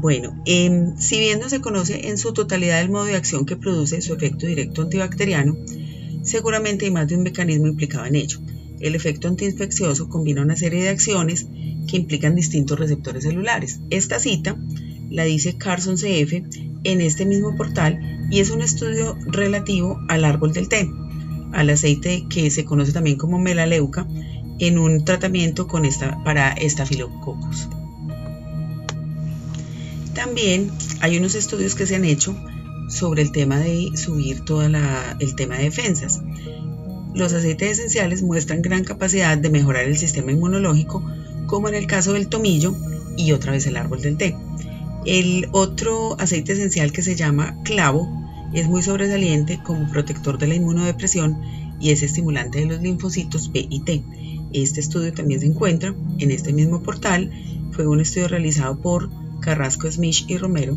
Bueno, 0.00 0.40
em, 0.44 0.96
si 0.96 1.18
bien 1.18 1.40
no 1.40 1.48
se 1.48 1.60
conoce 1.60 2.08
en 2.08 2.18
su 2.18 2.32
totalidad 2.32 2.80
el 2.80 2.90
modo 2.90 3.06
de 3.06 3.16
acción 3.16 3.46
que 3.46 3.56
produce 3.56 4.00
su 4.00 4.14
efecto 4.14 4.46
directo 4.46 4.82
antibacteriano, 4.82 5.56
Seguramente 6.22 6.84
hay 6.84 6.90
más 6.90 7.08
de 7.08 7.16
un 7.16 7.22
mecanismo 7.22 7.66
implicado 7.66 8.06
en 8.06 8.16
ello. 8.16 8.38
El 8.80 8.94
efecto 8.94 9.28
antiinfeccioso 9.28 10.08
combina 10.08 10.42
una 10.42 10.56
serie 10.56 10.82
de 10.82 10.88
acciones 10.90 11.46
que 11.88 11.96
implican 11.96 12.36
distintos 12.36 12.78
receptores 12.78 13.24
celulares. 13.24 13.80
Esta 13.90 14.20
cita 14.20 14.56
la 15.10 15.24
dice 15.24 15.56
Carson 15.56 15.96
CF 15.96 16.42
en 16.84 17.00
este 17.00 17.26
mismo 17.26 17.56
portal 17.56 18.28
y 18.30 18.40
es 18.40 18.50
un 18.50 18.62
estudio 18.62 19.16
relativo 19.26 19.98
al 20.08 20.24
árbol 20.24 20.52
del 20.52 20.68
té, 20.68 20.88
al 21.52 21.70
aceite 21.70 22.26
que 22.28 22.50
se 22.50 22.64
conoce 22.64 22.92
también 22.92 23.16
como 23.16 23.38
melaleuca, 23.38 24.06
en 24.58 24.78
un 24.78 25.04
tratamiento 25.04 25.66
con 25.66 25.84
esta, 25.84 26.22
para 26.24 26.50
estafilococos. 26.52 27.68
También 30.14 30.70
hay 31.00 31.16
unos 31.16 31.36
estudios 31.36 31.74
que 31.74 31.86
se 31.86 31.94
han 31.94 32.04
hecho 32.04 32.36
sobre 32.88 33.22
el 33.22 33.32
tema 33.32 33.58
de 33.58 33.90
subir 33.94 34.40
todo 34.40 34.62
el 34.62 35.34
tema 35.36 35.56
de 35.56 35.64
defensas. 35.64 36.20
Los 37.14 37.32
aceites 37.32 37.78
esenciales 37.78 38.22
muestran 38.22 38.62
gran 38.62 38.84
capacidad 38.84 39.36
de 39.38 39.50
mejorar 39.50 39.84
el 39.84 39.96
sistema 39.96 40.32
inmunológico, 40.32 41.04
como 41.46 41.68
en 41.68 41.74
el 41.74 41.86
caso 41.86 42.12
del 42.12 42.28
tomillo 42.28 42.74
y 43.16 43.32
otra 43.32 43.52
vez 43.52 43.66
el 43.66 43.76
árbol 43.76 44.02
del 44.02 44.16
té. 44.16 44.36
El 45.04 45.48
otro 45.52 46.20
aceite 46.20 46.52
esencial 46.52 46.92
que 46.92 47.02
se 47.02 47.16
llama 47.16 47.56
clavo 47.64 48.08
es 48.52 48.68
muy 48.68 48.82
sobresaliente 48.82 49.60
como 49.64 49.90
protector 49.90 50.38
de 50.38 50.48
la 50.48 50.54
inmunodepresión 50.54 51.38
y 51.80 51.90
es 51.90 52.02
estimulante 52.02 52.60
de 52.60 52.66
los 52.66 52.80
linfocitos 52.80 53.52
B 53.52 53.66
y 53.68 53.80
T. 53.80 54.02
Este 54.52 54.80
estudio 54.80 55.12
también 55.12 55.40
se 55.40 55.46
encuentra 55.46 55.94
en 56.18 56.30
este 56.30 56.52
mismo 56.52 56.82
portal. 56.82 57.30
Fue 57.72 57.86
un 57.86 58.00
estudio 58.00 58.28
realizado 58.28 58.78
por 58.80 59.10
Carrasco, 59.40 59.90
Smith 59.90 60.24
y 60.28 60.38
Romero. 60.38 60.76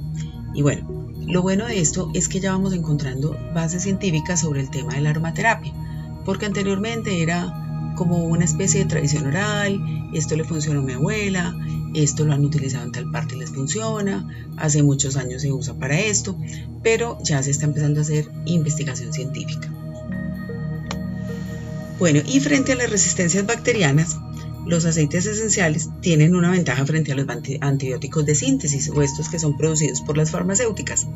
Y 0.53 0.61
bueno, 0.61 1.00
lo 1.31 1.41
bueno 1.41 1.65
de 1.65 1.79
esto 1.79 2.11
es 2.13 2.27
que 2.27 2.41
ya 2.41 2.51
vamos 2.51 2.73
encontrando 2.73 3.37
bases 3.53 3.83
científicas 3.83 4.41
sobre 4.41 4.59
el 4.59 4.69
tema 4.69 4.95
de 4.95 5.01
la 5.01 5.11
aromaterapia, 5.11 5.71
porque 6.25 6.45
anteriormente 6.45 7.21
era 7.21 7.93
como 7.95 8.25
una 8.25 8.43
especie 8.43 8.81
de 8.81 8.89
tradición 8.89 9.27
oral, 9.27 9.79
esto 10.13 10.35
le 10.35 10.43
funcionó 10.43 10.81
a 10.81 10.83
mi 10.83 10.91
abuela, 10.91 11.55
esto 11.93 12.25
lo 12.25 12.33
han 12.33 12.43
utilizado 12.43 12.83
en 12.83 12.91
tal 12.91 13.09
parte 13.11 13.35
y 13.35 13.39
les 13.39 13.51
funciona, 13.51 14.27
hace 14.57 14.83
muchos 14.83 15.15
años 15.15 15.41
se 15.41 15.53
usa 15.53 15.73
para 15.75 15.97
esto, 16.01 16.37
pero 16.83 17.17
ya 17.23 17.41
se 17.41 17.51
está 17.51 17.65
empezando 17.65 18.01
a 18.01 18.03
hacer 18.03 18.29
investigación 18.43 19.13
científica. 19.13 19.69
Bueno, 21.97 22.19
y 22.25 22.41
frente 22.41 22.73
a 22.73 22.75
las 22.75 22.89
resistencias 22.89 23.45
bacterianas, 23.45 24.17
los 24.71 24.85
aceites 24.85 25.25
esenciales 25.25 25.89
tienen 25.99 26.33
una 26.33 26.49
ventaja 26.49 26.85
frente 26.85 27.11
a 27.11 27.15
los 27.15 27.27
antibióticos 27.59 28.25
de 28.25 28.35
síntesis 28.35 28.87
o 28.87 29.01
estos 29.01 29.27
que 29.27 29.37
son 29.37 29.57
producidos 29.57 29.99
por 29.99 30.15
las 30.15 30.31
farmacéuticas. 30.31 31.07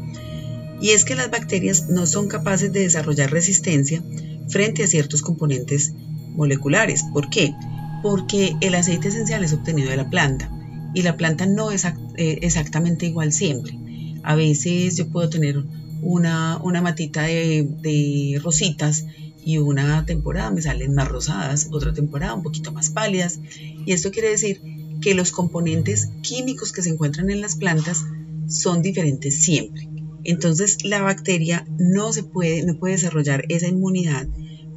Y 0.82 0.90
es 0.90 1.06
que 1.06 1.16
las 1.16 1.32
bacterias 1.32 1.88
no 1.88 2.06
son 2.06 2.28
capaces 2.28 2.74
de 2.74 2.82
desarrollar 2.82 3.32
resistencia 3.32 4.04
frente 4.50 4.84
a 4.84 4.88
ciertos 4.88 5.22
componentes 5.22 5.94
moleculares. 6.36 7.06
¿Por 7.14 7.30
qué? 7.30 7.56
Porque 8.04 8.58
el 8.60 8.76
aceite 8.76 9.08
esencial 9.08 9.42
es 9.46 9.54
obtenido 9.54 9.90
de 9.90 9.96
la 9.96 10.10
planta 10.10 10.52
y 10.94 11.04
la 11.04 11.16
planta 11.16 11.46
no 11.46 11.72
es 11.72 11.86
eh, 11.86 12.40
exactamente 12.42 13.06
igual 13.06 13.32
siempre. 13.32 13.80
A 14.24 14.36
veces 14.36 14.98
yo 14.98 15.08
puedo 15.08 15.30
tener 15.30 15.64
una, 16.02 16.60
matita 16.84 17.22
de, 17.24 17.66
de 17.82 18.38
rositas 18.44 19.06
y 19.46 19.60
una 19.60 20.06
temporada 20.06 20.50
me 20.50 20.64
salen 20.64 20.96
más 20.96 21.08
rosadas, 21.08 21.70
otra 21.72 21.94
temporada 21.94 22.34
un 22.34 22.42
poquito 22.42 22.72
más 22.72 22.90
pálidas. 22.90 23.40
Y 23.86 23.94
esto 23.94 24.10
quiere 24.10 24.32
decir 24.32 24.60
que 25.02 25.14
los 25.14 25.32
componentes 25.32 26.10
químicos 26.24 26.72
que 26.72 26.82
se 26.82 26.90
encuentran 26.90 27.30
en 27.30 27.42
las 27.42 27.56
plantas 27.56 28.04
son 28.48 28.82
diferentes 28.82 29.44
siempre. 29.44 29.88
Entonces 30.24 30.84
la 30.84 31.02
bacteria 31.02 31.64
no 31.78 32.12
se 32.12 32.24
puede, 32.24 32.66
no 32.66 32.80
puede 32.80 32.96
desarrollar 32.96 33.46
esa 33.50 33.68
inmunidad 33.68 34.28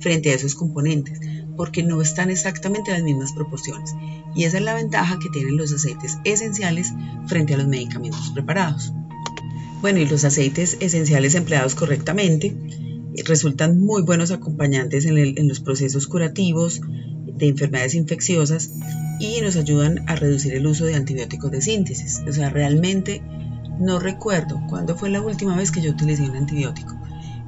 frente 0.01 0.31
a 0.31 0.35
esos 0.35 0.55
componentes 0.55 1.19
porque 1.57 1.83
no 1.83 2.01
están 2.03 2.31
exactamente 2.31 2.91
en 2.91 2.99
las 2.99 3.05
mismas 3.05 3.33
proporciones. 3.33 3.95
Y 4.37 4.45
esa 4.45 4.59
es 4.59 4.65
la 4.65 4.75
ventaja 4.75 5.19
que 5.19 5.31
tienen 5.31 5.57
los 5.57 5.73
aceites 5.73 6.19
esenciales 6.25 6.93
frente 7.27 7.55
a 7.55 7.57
los 7.57 7.67
medicamentos 7.67 8.31
preparados. 8.35 8.93
Bueno, 9.81 9.99
y 9.99 10.07
los 10.07 10.25
aceites 10.25 10.77
esenciales 10.81 11.35
empleados 11.35 11.75
correctamente 11.75 12.55
resultan 13.25 13.81
muy 13.81 14.03
buenos 14.03 14.31
acompañantes 14.31 15.07
en, 15.07 15.49
los 15.49 15.61
procesos 15.61 16.07
curativos 16.07 16.81
de 17.27 17.49
enfermedades 17.49 17.95
infecciosas 17.95 18.73
y 19.21 19.41
nos 19.41 19.57
ayudan 19.57 20.05
a 20.09 20.17
reducir 20.17 20.55
el 20.55 20.67
uso 20.67 20.85
de 20.85 20.95
antibióticos 20.95 21.51
de 21.51 21.61
síntesis. 21.61 22.23
O 22.29 22.33
sea, 22.33 22.51
realmente 22.51 23.23
no 23.81 23.99
recuerdo 23.99 24.61
cuándo 24.69 24.97
fue 24.97 25.11
la 25.11 25.21
última 25.21 25.57
vez 25.57 25.71
que 25.71 25.81
yo 25.81 25.91
utilicé 25.91 26.23
un 26.23 26.37
antibiótico. 26.37 26.99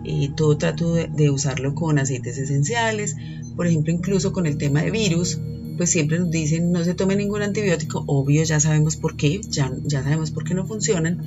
Eh, 0.04 0.30
todo 0.34 0.56
trato 0.56 0.94
de, 0.94 1.30
usarlo 1.30 1.74
con 1.74 1.98
aceites 1.98 2.38
esenciales, 2.38 3.16
por 3.54 3.66
ejemplo, 3.66 3.92
incluso 3.92 4.32
con 4.32 4.46
el 4.46 4.56
tema 4.56 4.82
de 4.82 4.90
virus, 4.90 5.38
pues 5.76 5.90
siempre 5.90 6.18
nos 6.18 6.30
dicen 6.30 6.72
no 6.72 6.84
se 6.84 6.94
tome 6.94 7.16
ningún 7.16 7.42
antibiótico, 7.42 8.04
obvio 8.06 8.42
ya 8.44 8.60
sabemos 8.60 8.96
por 8.96 9.16
qué, 9.16 9.40
ya, 9.48 9.70
ya 9.84 10.02
sabemos 10.02 10.30
por 10.30 10.44
qué 10.44 10.54
no 10.54 10.66
funcionan, 10.66 11.22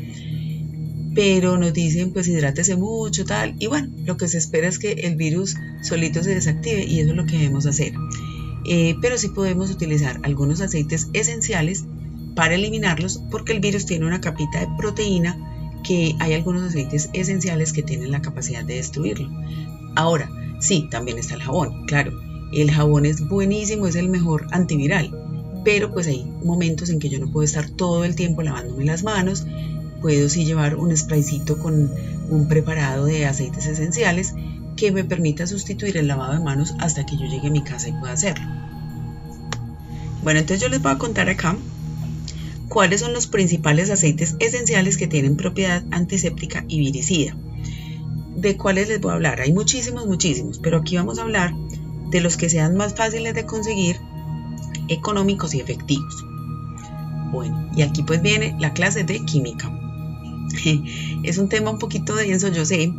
pero 1.16 1.58
nos 1.58 1.74
dicen 1.74 2.12
pues 2.12 2.28
hidrátese 2.28 2.76
mucho, 2.76 3.26
tal, 3.26 3.56
y 3.60 3.68
bueno, 3.68 3.90
lo 4.06 4.18
que 4.18 4.28
se 4.28 4.38
espera 4.38 4.68
es 4.68 4.80
que 4.80 4.94
el 4.94 5.16
virus 5.16 5.56
solito 5.82 6.24
se 6.24 6.34
desactive 6.34 6.84
y 6.84 7.00
eso 7.00 7.12
es 7.12 7.16
lo 7.16 7.26
que 7.26 7.38
debemos 7.38 7.66
hacer. 7.66 7.94
Eh, 8.66 8.96
pero 9.02 9.18
sí 9.18 9.30
podemos 9.30 9.70
utilizar 9.72 10.20
algunos 10.24 10.62
aceites 10.62 11.10
esenciales 11.14 11.84
para 12.36 12.56
eliminarlos 12.56 13.22
porque 13.30 13.52
el 13.52 13.60
virus 13.60 13.86
tiene 13.86 14.06
una 14.06 14.22
capita 14.22 14.62
de 14.62 14.70
proteína 14.78 15.38
que 15.84 16.16
hay 16.20 16.34
algunos 16.34 16.64
aceites 16.64 17.10
esenciales 17.14 17.74
que 17.74 17.84
tienen 17.84 18.12
la 18.12 18.22
capacidad 18.22 18.64
de 18.64 18.76
destruirlo. 18.76 19.30
Ahora, 19.96 20.30
sí, 20.60 20.88
también 20.90 21.20
está 21.20 21.36
el 21.36 21.44
jabón, 21.44 21.86
claro. 21.86 22.20
El 22.54 22.72
jabón 22.72 23.06
es 23.06 23.28
buenísimo, 23.28 23.88
es 23.88 23.96
el 23.96 24.10
mejor 24.10 24.48
antiviral, 24.52 25.12
pero 25.66 25.92
pues 25.92 26.08
hay 26.08 26.24
momentos 26.44 26.90
en 26.90 27.00
que 27.00 27.10
yo 27.10 27.20
no 27.20 27.32
puedo 27.32 27.44
estar 27.44 27.70
todo 27.70 28.06
el 28.06 28.16
tiempo 28.16 28.44
lavándome 28.44 28.86
las 28.86 29.04
manos 29.04 29.46
puedo 30.04 30.28
sí 30.28 30.44
llevar 30.44 30.76
un 30.76 30.96
spraycito 30.96 31.58
con 31.58 31.90
un 32.30 32.48
preparado 32.50 33.06
de 33.06 33.26
aceites 33.26 33.66
esenciales 33.66 34.36
que 34.76 34.92
me 34.92 35.06
permita 35.06 35.48
sustituir 35.48 35.96
el 35.96 36.08
lavado 36.08 36.34
de 36.34 36.40
manos 36.40 36.76
hasta 36.80 37.06
que 37.06 37.16
yo 37.16 37.26
llegue 37.26 37.48
a 37.48 37.52
mi 37.52 37.64
casa 37.64 37.88
y 37.88 37.94
pueda 37.94 38.12
hacerlo. 38.12 38.46
Bueno, 40.24 40.42
entonces 40.42 40.62
yo 40.62 40.68
les 40.68 40.82
voy 40.82 40.92
a 40.92 40.98
contar 40.98 41.30
acá 41.30 41.56
cuáles 42.68 43.00
son 43.00 43.14
los 43.14 43.28
principales 43.28 43.90
aceites 43.90 44.36
esenciales 44.40 44.98
que 44.98 45.08
tienen 45.08 45.38
propiedad 45.38 45.84
antiséptica 45.92 46.66
y 46.68 46.80
viricida. 46.80 47.38
¿De 48.36 48.58
cuáles 48.58 48.90
les 48.90 49.00
voy 49.00 49.12
a 49.12 49.16
hablar? 49.16 49.40
Hay 49.40 49.54
muchísimos, 49.54 50.06
muchísimos, 50.06 50.60
pero 50.60 50.80
aquí 50.80 50.98
vamos 50.98 51.18
a 51.18 51.22
hablar 51.22 51.54
de 52.10 52.20
los 52.20 52.36
que 52.36 52.50
sean 52.50 52.76
más 52.76 52.94
fáciles 52.94 53.36
de 53.36 53.46
conseguir, 53.46 54.02
económicos 54.90 55.54
y 55.54 55.62
efectivos. 55.62 56.26
Bueno, 57.32 57.70
y 57.74 57.84
aquí 57.84 58.04
pues 58.04 58.22
viene 58.22 58.56
la 58.60 58.74
clase 58.74 59.06
de 59.06 59.24
química. 59.24 59.83
es 61.24 61.38
un 61.38 61.50
tema 61.50 61.72
un 61.72 61.80
poquito 61.80 62.16
denso, 62.16 62.50
yo 62.50 62.66
sé, 62.66 62.94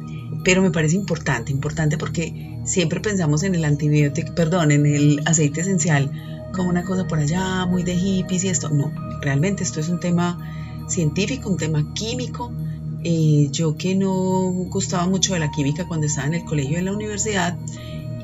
pero 0.45 0.63
me 0.63 0.71
parece 0.71 0.97
importante, 0.97 1.53
importante 1.53 1.99
porque 1.99 2.61
siempre 2.65 3.01
pensamos 3.01 3.43
en 3.43 3.55
el 3.55 3.65
antibiótico, 3.65 4.35
perdón, 4.35 4.73
en 4.73 4.87
el 4.87 5.21
aceite 5.25 5.63
esencial 5.63 6.11
como 6.55 6.69
una 6.69 6.85
cosa 6.85 7.07
por 7.07 7.19
allá, 7.19 7.67
muy 7.67 7.83
de 7.83 7.97
hippies 7.97 8.45
y 8.45 8.49
esto. 8.49 8.69
No, 8.71 8.93
realmente 9.21 9.65
esto 9.65 9.81
es 9.81 9.89
un 9.89 10.01
tema 10.01 10.39
científico, 10.89 11.51
un 11.51 11.57
tema 11.57 11.93
químico. 11.95 12.53
Eh, 13.03 13.49
yo 13.51 13.77
que 13.77 13.95
no 13.95 14.13
gustaba 14.71 15.07
mucho 15.07 15.35
de 15.35 15.41
la 15.41 15.51
química 15.51 15.87
cuando 15.87 16.07
estaba 16.07 16.27
en 16.29 16.35
el 16.35 16.45
colegio 16.45 16.77
y 16.77 16.77
en 16.77 16.87
la 16.87 16.93
universidad, 16.93 17.59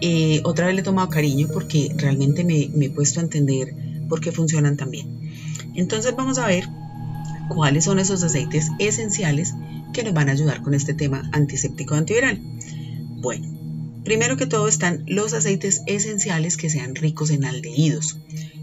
eh, 0.00 0.40
otra 0.44 0.66
vez 0.66 0.74
le 0.74 0.80
he 0.80 0.84
tomado 0.84 1.10
cariño 1.10 1.48
porque 1.52 1.92
realmente 1.96 2.44
me, 2.44 2.70
me 2.74 2.86
he 2.86 2.90
puesto 2.90 3.20
a 3.20 3.24
entender 3.24 3.74
por 4.08 4.20
qué 4.20 4.32
funcionan 4.32 4.76
tan 4.76 4.90
bien. 4.90 5.06
Entonces 5.74 6.14
vamos 6.16 6.38
a 6.38 6.46
ver 6.46 6.66
cuáles 7.50 7.84
son 7.84 7.98
esos 7.98 8.22
aceites 8.22 8.70
esenciales 8.78 9.54
que 9.92 10.04
nos 10.04 10.14
van 10.14 10.28
a 10.28 10.32
ayudar 10.32 10.62
con 10.62 10.72
este 10.72 10.94
tema 10.94 11.28
antiséptico 11.32 11.94
antiviral. 11.94 12.40
Bueno, 13.20 14.02
primero 14.04 14.36
que 14.36 14.46
todo 14.46 14.68
están 14.68 15.04
los 15.06 15.34
aceites 15.34 15.82
esenciales 15.86 16.56
que 16.56 16.70
sean 16.70 16.94
ricos 16.94 17.30
en 17.30 17.44
aldehídos. 17.44 18.18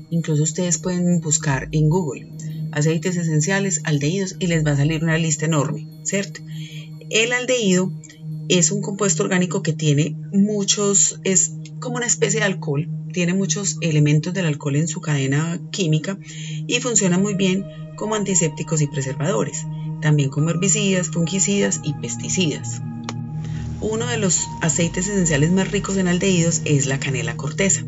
Incluso 0.09 0.43
ustedes 0.43 0.77
pueden 0.77 1.19
buscar 1.19 1.67
en 1.71 1.89
Google 1.89 2.31
aceites 2.71 3.17
esenciales, 3.17 3.81
aldehídos 3.83 4.35
y 4.39 4.47
les 4.47 4.65
va 4.65 4.71
a 4.71 4.77
salir 4.77 5.03
una 5.03 5.17
lista 5.17 5.45
enorme, 5.45 5.87
¿cierto? 6.03 6.41
El 7.09 7.33
aldehído 7.33 7.91
es 8.49 8.71
un 8.71 8.81
compuesto 8.81 9.23
orgánico 9.23 9.61
que 9.61 9.73
tiene 9.73 10.15
muchos, 10.31 11.19
es 11.23 11.53
como 11.79 11.97
una 11.97 12.05
especie 12.05 12.39
de 12.39 12.45
alcohol, 12.45 12.87
tiene 13.11 13.33
muchos 13.33 13.77
elementos 13.81 14.33
del 14.33 14.45
alcohol 14.45 14.75
en 14.75 14.87
su 14.87 15.01
cadena 15.01 15.59
química 15.71 16.17
y 16.67 16.79
funciona 16.79 17.17
muy 17.17 17.35
bien 17.35 17.65
como 17.97 18.15
antisépticos 18.15 18.81
y 18.81 18.87
preservadores, 18.87 19.65
también 20.01 20.29
como 20.29 20.51
herbicidas, 20.51 21.09
fungicidas 21.09 21.81
y 21.83 21.93
pesticidas. 21.95 22.81
Uno 23.81 24.07
de 24.07 24.17
los 24.17 24.47
aceites 24.61 25.07
esenciales 25.07 25.51
más 25.51 25.69
ricos 25.71 25.97
en 25.97 26.07
aldehídos 26.07 26.61
es 26.63 26.85
la 26.85 26.99
canela 26.99 27.35
corteza. 27.35 27.83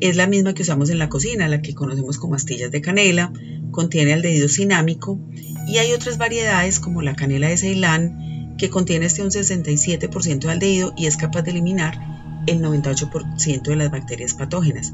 Es 0.00 0.16
la 0.16 0.26
misma 0.26 0.54
que 0.54 0.62
usamos 0.62 0.90
en 0.90 0.98
la 0.98 1.08
cocina, 1.08 1.46
la 1.46 1.62
que 1.62 1.74
conocemos 1.74 2.18
como 2.18 2.34
astillas 2.34 2.72
de 2.72 2.80
canela, 2.80 3.32
contiene 3.70 4.12
aldehído 4.12 4.48
cinámico 4.48 5.20
y 5.68 5.78
hay 5.78 5.92
otras 5.92 6.18
variedades 6.18 6.80
como 6.80 7.02
la 7.02 7.14
canela 7.14 7.48
de 7.48 7.56
Ceilán 7.56 8.56
que 8.58 8.70
contiene 8.70 9.06
este 9.06 9.22
un 9.22 9.30
67% 9.30 10.40
de 10.40 10.50
aldehído 10.50 10.92
y 10.96 11.06
es 11.06 11.16
capaz 11.16 11.42
de 11.42 11.52
eliminar 11.52 11.98
el 12.46 12.60
98% 12.60 13.62
de 13.62 13.76
las 13.76 13.90
bacterias 13.90 14.34
patógenas. 14.34 14.92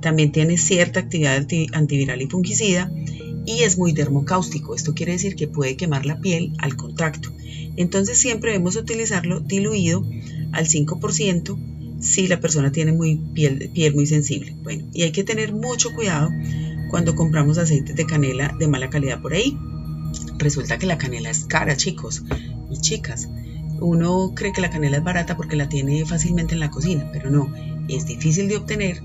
También 0.00 0.32
tiene 0.32 0.56
cierta 0.58 1.00
actividad 1.00 1.44
antiviral 1.72 2.22
y 2.22 2.26
fungicida 2.26 2.90
y 3.46 3.62
es 3.62 3.78
muy 3.78 3.92
dermocáustico. 3.92 4.74
Esto 4.74 4.94
quiere 4.94 5.12
decir 5.12 5.36
que 5.36 5.48
puede 5.48 5.76
quemar 5.76 6.06
la 6.06 6.20
piel 6.20 6.52
al 6.58 6.76
contacto. 6.76 7.30
Entonces 7.76 8.18
siempre 8.18 8.52
debemos 8.52 8.76
utilizarlo 8.76 9.40
diluido 9.40 10.04
al 10.52 10.66
5% 10.66 11.56
si 12.00 12.26
la 12.26 12.40
persona 12.40 12.72
tiene 12.72 12.92
muy 12.92 13.16
piel, 13.16 13.70
piel 13.72 13.94
muy 13.94 14.06
sensible. 14.06 14.54
Bueno, 14.62 14.86
y 14.92 15.02
hay 15.02 15.12
que 15.12 15.24
tener 15.24 15.52
mucho 15.52 15.94
cuidado 15.94 16.30
cuando 16.90 17.14
compramos 17.14 17.58
aceites 17.58 17.96
de 17.96 18.06
canela 18.06 18.54
de 18.58 18.68
mala 18.68 18.90
calidad 18.90 19.22
por 19.22 19.32
ahí. 19.32 19.56
Resulta 20.36 20.78
que 20.78 20.86
la 20.86 20.98
canela 20.98 21.30
es 21.30 21.44
cara, 21.44 21.76
chicos 21.76 22.22
y 22.70 22.80
chicas. 22.80 23.28
Uno 23.80 24.32
cree 24.34 24.52
que 24.52 24.60
la 24.60 24.70
canela 24.70 24.98
es 24.98 25.04
barata 25.04 25.36
porque 25.36 25.56
la 25.56 25.68
tiene 25.68 26.04
fácilmente 26.04 26.54
en 26.54 26.60
la 26.60 26.70
cocina, 26.70 27.08
pero 27.12 27.30
no, 27.30 27.52
es 27.88 28.06
difícil 28.06 28.48
de 28.48 28.56
obtener 28.56 29.02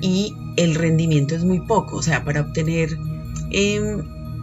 y 0.00 0.34
el 0.56 0.74
rendimiento 0.74 1.34
es 1.34 1.44
muy 1.44 1.60
poco. 1.60 1.96
O 1.96 2.02
sea, 2.02 2.24
para 2.24 2.42
obtener 2.42 2.96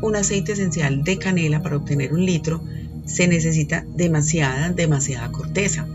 un 0.01 0.15
aceite 0.15 0.53
esencial 0.53 1.03
de 1.03 1.17
canela 1.17 1.61
para 1.61 1.77
obtener 1.77 2.13
un 2.13 2.25
litro 2.25 2.63
se 3.05 3.27
necesita 3.27 3.85
demasiada, 3.95 4.69
demasiada 4.69 5.31
corteza. 5.31 5.87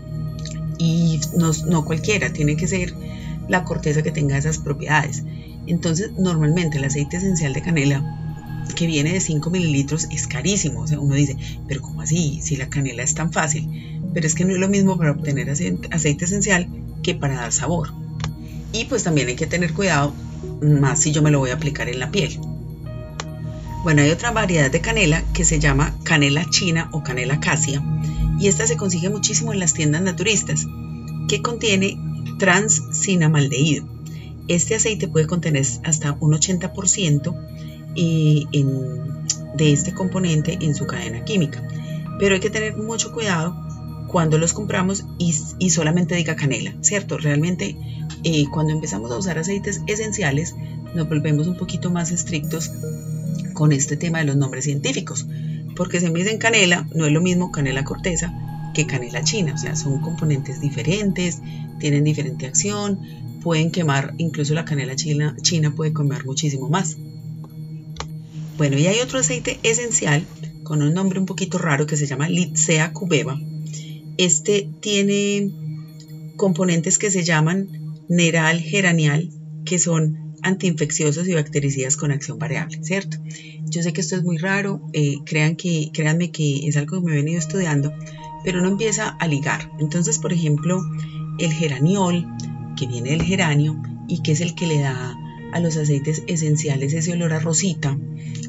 Y 0.77 1.19
no, 1.37 1.85
cualquiera, 1.85 2.33
tiene 2.33 2.57
que 2.57 2.67
ser 2.67 2.93
la 3.47 3.63
corteza 3.63 4.03
que 4.03 4.11
tenga 4.11 4.37
esas 4.37 4.57
propiedades. 4.57 5.23
Entonces, 5.67 6.11
normalmente 6.17 6.77
el 6.77 6.83
aceite 6.83 7.17
esencial 7.17 7.53
de 7.53 7.61
canela 7.61 8.21
que 8.75 8.87
viene 8.87 9.13
de 9.13 9.21
5 9.21 9.49
mililitros 9.49 10.07
es 10.11 10.27
carísimo. 10.27 10.81
O 10.81 10.87
sea, 10.87 10.99
uno 10.99 11.15
dice, 11.15 11.37
pero 11.67 11.81
¿cómo 11.81 12.01
así? 12.01 12.39
Si 12.41 12.57
la 12.57 12.69
canela 12.69 13.03
es 13.03 13.13
tan 13.13 13.31
fácil. 13.31 14.01
Pero 14.13 14.27
es 14.27 14.35
que 14.35 14.43
no 14.43 14.53
es 14.53 14.59
lo 14.59 14.67
mismo 14.67 14.97
para 14.97 15.11
obtener 15.11 15.49
aceite 15.49 16.25
esencial 16.25 16.67
que 17.01 17.15
para 17.15 17.35
dar 17.35 17.53
sabor. 17.53 17.93
Y 18.73 18.85
pues 18.85 19.03
también 19.03 19.29
hay 19.29 19.35
que 19.35 19.47
tener 19.47 19.73
cuidado 19.73 20.13
más 20.61 20.99
si 20.99 21.11
yo 21.11 21.21
me 21.21 21.31
lo 21.31 21.39
voy 21.39 21.51
a 21.51 21.53
aplicar 21.53 21.87
en 21.87 21.99
la 21.99 22.11
piel. 22.11 22.37
Bueno, 23.85 24.01
hay 24.01 24.09
otra 24.09 24.31
variedad 24.31 24.71
de 24.71 24.81
canela 24.81 25.23
que 25.31 25.45
se 25.45 25.59
llama 25.59 25.95
canela 26.01 26.49
china 26.49 26.89
o 26.91 27.03
canela 27.03 27.39
casia 27.39 27.83
y 28.39 28.47
esta 28.47 28.65
se 28.65 28.77
consigue 28.77 29.11
muchísimo 29.11 29.53
en 29.53 29.59
las 29.59 29.75
tiendas 29.75 30.01
naturistas, 30.01 30.65
que 31.27 31.43
contiene 31.43 31.95
transcinamaldehído. 32.39 33.85
Este 34.47 34.73
aceite 34.73 35.07
puede 35.07 35.27
contener 35.27 35.67
hasta 35.83 36.17
un 36.19 36.33
80% 36.33 37.35
eh, 37.95 38.45
de 39.55 39.71
este 39.71 39.93
componente 39.93 40.57
en 40.61 40.73
su 40.73 40.87
cadena 40.87 41.23
química, 41.23 41.61
pero 42.17 42.33
hay 42.33 42.41
que 42.41 42.49
tener 42.49 42.75
mucho 42.75 43.11
cuidado 43.11 43.55
cuando 44.07 44.39
los 44.39 44.53
compramos 44.53 45.05
y, 45.19 45.69
solamente 45.69 46.15
diga 46.15 46.35
canela, 46.35 46.73
¿cierto? 46.81 47.19
Realmente 47.19 47.77
eh, 48.23 48.45
cuando 48.51 48.73
empezamos 48.73 49.11
a 49.11 49.17
usar 49.19 49.37
aceites 49.37 49.83
esenciales 49.85 50.55
nos 50.95 51.07
volvemos 51.07 51.45
un 51.45 51.55
poquito 51.55 51.91
más 51.91 52.11
estrictos 52.11 52.71
con 53.55 53.71
este 53.71 53.97
tema 53.97 54.19
de 54.19 54.25
los 54.25 54.35
nombres 54.35 54.65
científicos, 54.65 55.25
porque 55.75 55.99
si 55.99 56.11
me 56.11 56.19
dicen 56.19 56.37
canela, 56.37 56.87
no 56.93 57.07
es 57.07 57.11
lo 57.11 57.21
mismo 57.21 57.51
canela 57.51 57.83
corteza 57.83 58.31
que 58.75 58.85
canela 58.85 59.23
china, 59.23 59.53
o 59.55 59.57
sea, 59.57 59.75
son 59.75 60.01
componentes 60.01 60.61
diferentes, 60.61 61.39
tienen 61.79 62.03
diferente 62.03 62.45
acción, 62.45 62.99
pueden 63.41 63.71
quemar, 63.71 64.13
incluso 64.17 64.53
la 64.53 64.65
canela 64.65 64.95
china, 64.95 65.35
china 65.41 65.73
puede 65.73 65.93
quemar 65.93 66.25
muchísimo 66.25 66.69
más. 66.69 66.97
Bueno, 68.57 68.77
y 68.77 68.85
hay 68.87 68.99
otro 68.99 69.19
aceite 69.19 69.59
esencial 69.63 70.25
con 70.63 70.81
un 70.81 70.93
nombre 70.93 71.19
un 71.19 71.25
poquito 71.25 71.57
raro 71.57 71.87
que 71.87 71.97
se 71.97 72.05
llama 72.05 72.29
Litsea 72.29 72.91
cubeba. 72.91 73.39
Este 74.17 74.69
tiene 74.81 75.51
componentes 76.35 76.97
que 76.97 77.11
se 77.11 77.23
llaman 77.23 77.69
neral 78.09 78.59
geranial, 78.59 79.29
que 79.63 79.79
son 79.79 80.24
antiinfecciosos 80.45 81.27
y 81.27 81.33
bactericidas 81.33 81.97
con 81.97 82.11
acción 82.11 82.37
variable, 82.37 82.77
¿cierto? 82.83 83.17
Yo 83.63 83.81
sé 83.81 83.93
que 83.93 84.01
esto 84.01 84.15
es 84.15 84.23
muy 84.23 84.37
raro, 84.37 84.79
eh, 84.93 85.17
crean 85.25 85.55
que, 85.55 85.89
créanme 85.91 86.31
que 86.31 86.67
es 86.67 86.77
algo 86.77 87.01
que 87.01 87.07
me 87.07 87.13
he 87.13 87.15
venido 87.15 87.39
estudiando, 87.39 87.91
pero 88.43 88.59
uno 88.59 88.69
empieza 88.69 89.09
a 89.09 89.27
ligar. 89.27 89.71
Entonces, 89.79 90.19
por 90.19 90.31
ejemplo, 90.31 90.81
el 91.39 91.51
geraniol, 91.51 92.27
que 92.77 92.85
viene 92.85 93.09
del 93.09 93.23
geranio 93.23 93.81
y 94.07 94.21
que 94.21 94.33
es 94.33 94.41
el 94.41 94.53
que 94.53 94.67
le 94.67 94.79
da 94.79 95.17
a 95.51 95.59
los 95.59 95.77
aceites 95.77 96.21
esenciales 96.27 96.93
ese 96.93 97.13
olor 97.13 97.33
a 97.33 97.39
rosita 97.39 97.97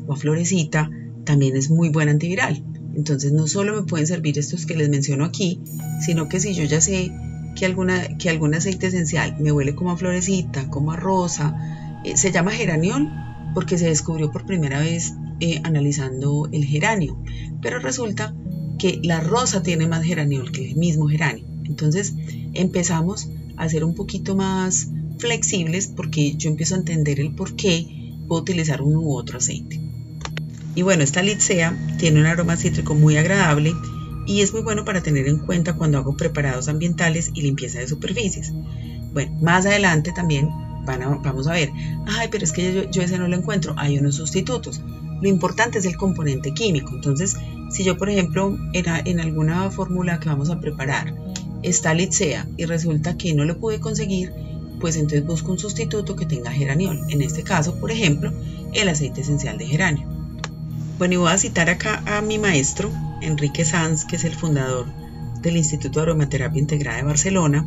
o 0.07 0.13
a 0.13 0.17
florecita, 0.17 0.91
también 1.25 1.57
es 1.57 1.71
muy 1.71 1.89
buen 1.89 2.11
antiviral. 2.11 2.63
Entonces 2.95 3.33
no 3.33 3.47
solo 3.47 3.75
me 3.75 3.87
pueden 3.87 4.07
servir 4.07 4.39
estos 4.39 4.67
que 4.67 4.77
les 4.77 4.91
menciono 4.91 5.25
aquí, 5.25 5.61
sino 6.05 6.29
que 6.29 6.41
si 6.41 6.55
yo 6.55 6.65
ya 6.65 6.81
sé 6.81 7.11
que, 7.57 7.65
alguna, 7.65 8.19
que 8.19 8.29
algún 8.29 8.55
aceite 8.55 8.89
esencial 8.89 9.37
me 9.41 9.51
huele 9.51 9.75
como 9.75 9.93
a 9.93 9.97
florecita, 9.97 10.69
como 10.69 10.93
a 10.93 10.97
rosa, 10.97 11.86
eh, 12.07 12.17
se 12.17 12.31
llama 12.31 12.53
geraniol 12.53 13.11
porque 13.53 13.79
se 13.79 13.87
descubrió 13.87 14.31
por 14.31 14.47
primera 14.47 14.81
vez 14.81 15.15
eh, 15.41 15.61
analizando 15.65 16.49
el 16.53 16.65
geranio, 16.65 17.19
pero 17.61 17.79
resulta 17.81 18.35
que 18.79 19.01
la 19.03 19.21
rosa 19.21 19.63
tiene 19.63 19.89
más 19.89 20.05
geraniol 20.05 20.53
que 20.53 20.71
el 20.71 20.77
mismo 20.77 21.09
geranio. 21.09 21.45
Entonces 21.65 22.15
empezamos 22.55 23.29
a 23.57 23.69
ser 23.69 23.83
un 23.83 23.95
poquito 23.95 24.37
más 24.37 24.89
flexibles 25.19 25.89
porque 25.89 26.37
yo 26.37 26.49
empiezo 26.49 26.75
a 26.75 26.79
entender 26.79 27.19
el 27.19 27.35
por 27.35 27.57
qué 27.57 28.15
puedo 28.29 28.43
utilizar 28.43 28.83
uno 28.83 29.01
u 29.01 29.17
otro 29.17 29.39
aceite. 29.39 29.81
Y 30.75 30.83
bueno, 30.83 31.03
esta 31.03 31.23
licea 31.23 31.77
tiene 31.99 32.21
un 32.21 32.27
aroma 32.27 32.57
cítrico 32.57 32.95
muy 32.95 33.17
agradable 33.17 33.73
y 34.27 34.43
es 34.43 34.53
muy 34.53 34.63
bueno 34.63 34.85
para 34.85 35.03
tener 35.03 35.27
en 35.27 35.39
cuenta 35.39 35.73
cuando 35.73 35.99
hago 35.99 36.17
preparados 36.17 36.69
ambientales 36.69 37.31
y 37.35 37.43
limpieza 37.43 37.79
de 37.79 37.89
superficies. 37.89 38.53
Bueno, 39.13 39.33
más 39.41 39.65
adelante 39.65 40.13
también 40.15 40.51
vamos 40.87 41.47
a 41.47 41.53
ver, 41.53 41.71
ay, 42.07 42.29
pero 42.31 42.45
es 42.45 42.53
que 42.53 42.89
yo, 42.91 43.03
ese 43.03 43.19
no 43.19 43.29
lo 43.29 43.37
encuentro, 43.37 43.75
hay 43.77 43.99
unos 43.99 44.17
sustitutos. 44.17 44.81
Lo 45.21 45.29
importante 45.29 45.79
es 45.79 45.85
el 45.85 45.97
componente 45.97 46.53
químico. 46.53 46.95
Entonces, 46.95 47.37
si 47.71 47.85
yo, 47.85 47.97
por 47.97 48.09
ejemplo, 48.09 48.57
en, 48.73 49.21
alguna 49.21 49.71
fórmula 49.71 50.21
que 50.21 50.29
vamos 50.29 50.51
a 50.51 50.61
preparar 50.61 51.15
está 51.63 51.95
Litsea 51.95 52.47
y 52.57 52.65
resulta 52.65 53.17
que 53.17 53.35
no 53.35 53.45
lo 53.45 53.59
pude 53.59 53.81
conseguir, 53.81 54.33
pues 54.81 54.97
entonces 54.97 55.27
busco 55.27 55.53
un 55.53 55.59
sustituto 55.59 56.17
que 56.17 56.27
tenga 56.27 56.51
geraniol. 56.51 57.01
En 57.09 57.23
este 57.23 57.43
caso, 57.43 57.81
por 57.81 57.91
ejemplo, 57.91 58.33
el 58.73 58.89
aceite 58.89 59.23
esencial 59.23 59.59
de 59.59 59.67
geranio. 59.67 60.07
Bueno, 60.99 61.15
y 61.15 61.17
voy 61.17 61.31
a 61.31 61.39
citar 61.39 61.69
acá 61.71 62.03
a 62.07 62.21
mi 62.23 62.39
maestro, 62.39 62.91
Enrique 63.21 63.65
Sanz, 63.65 64.05
que 64.05 64.17
es 64.17 64.25
el 64.25 64.35
fundador 64.35 64.87
del 65.43 65.57
Instituto 65.57 66.01
de 66.01 66.05
Aromaterapia 66.05 66.61
Integrada 66.61 66.99
de 66.99 67.05
Barcelona. 67.05 67.67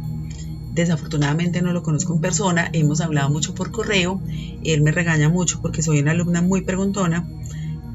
Desafortunadamente 0.73 1.62
no 1.62 1.73
lo 1.73 1.84
conozco 1.84 2.13
en 2.13 2.21
persona, 2.21 2.69
hemos 2.73 3.01
hablado 3.01 3.29
mucho 3.29 3.55
por 3.55 3.71
correo, 3.71 4.21
él 4.63 4.82
me 4.82 4.91
regaña 4.91 5.29
mucho 5.29 5.62
porque 5.62 5.82
soy 5.82 5.99
una 5.99 6.12
alumna 6.12 6.41
muy 6.41 6.62
preguntona, 6.62 7.27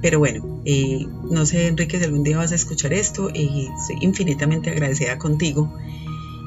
pero 0.02 0.18
bueno, 0.18 0.60
eh, 0.66 1.06
no 1.30 1.46
sé, 1.46 1.68
Enrique, 1.68 1.98
si 1.98 2.04
algún 2.04 2.24
día 2.24 2.37
vas 2.37 2.52
a 2.52 2.56
escuchar 2.56 2.92
esto, 2.92 3.30
y 3.32 3.70
estoy 3.80 3.96
infinitamente 4.02 4.68
agradecida 4.68 5.16
contigo. 5.16 5.72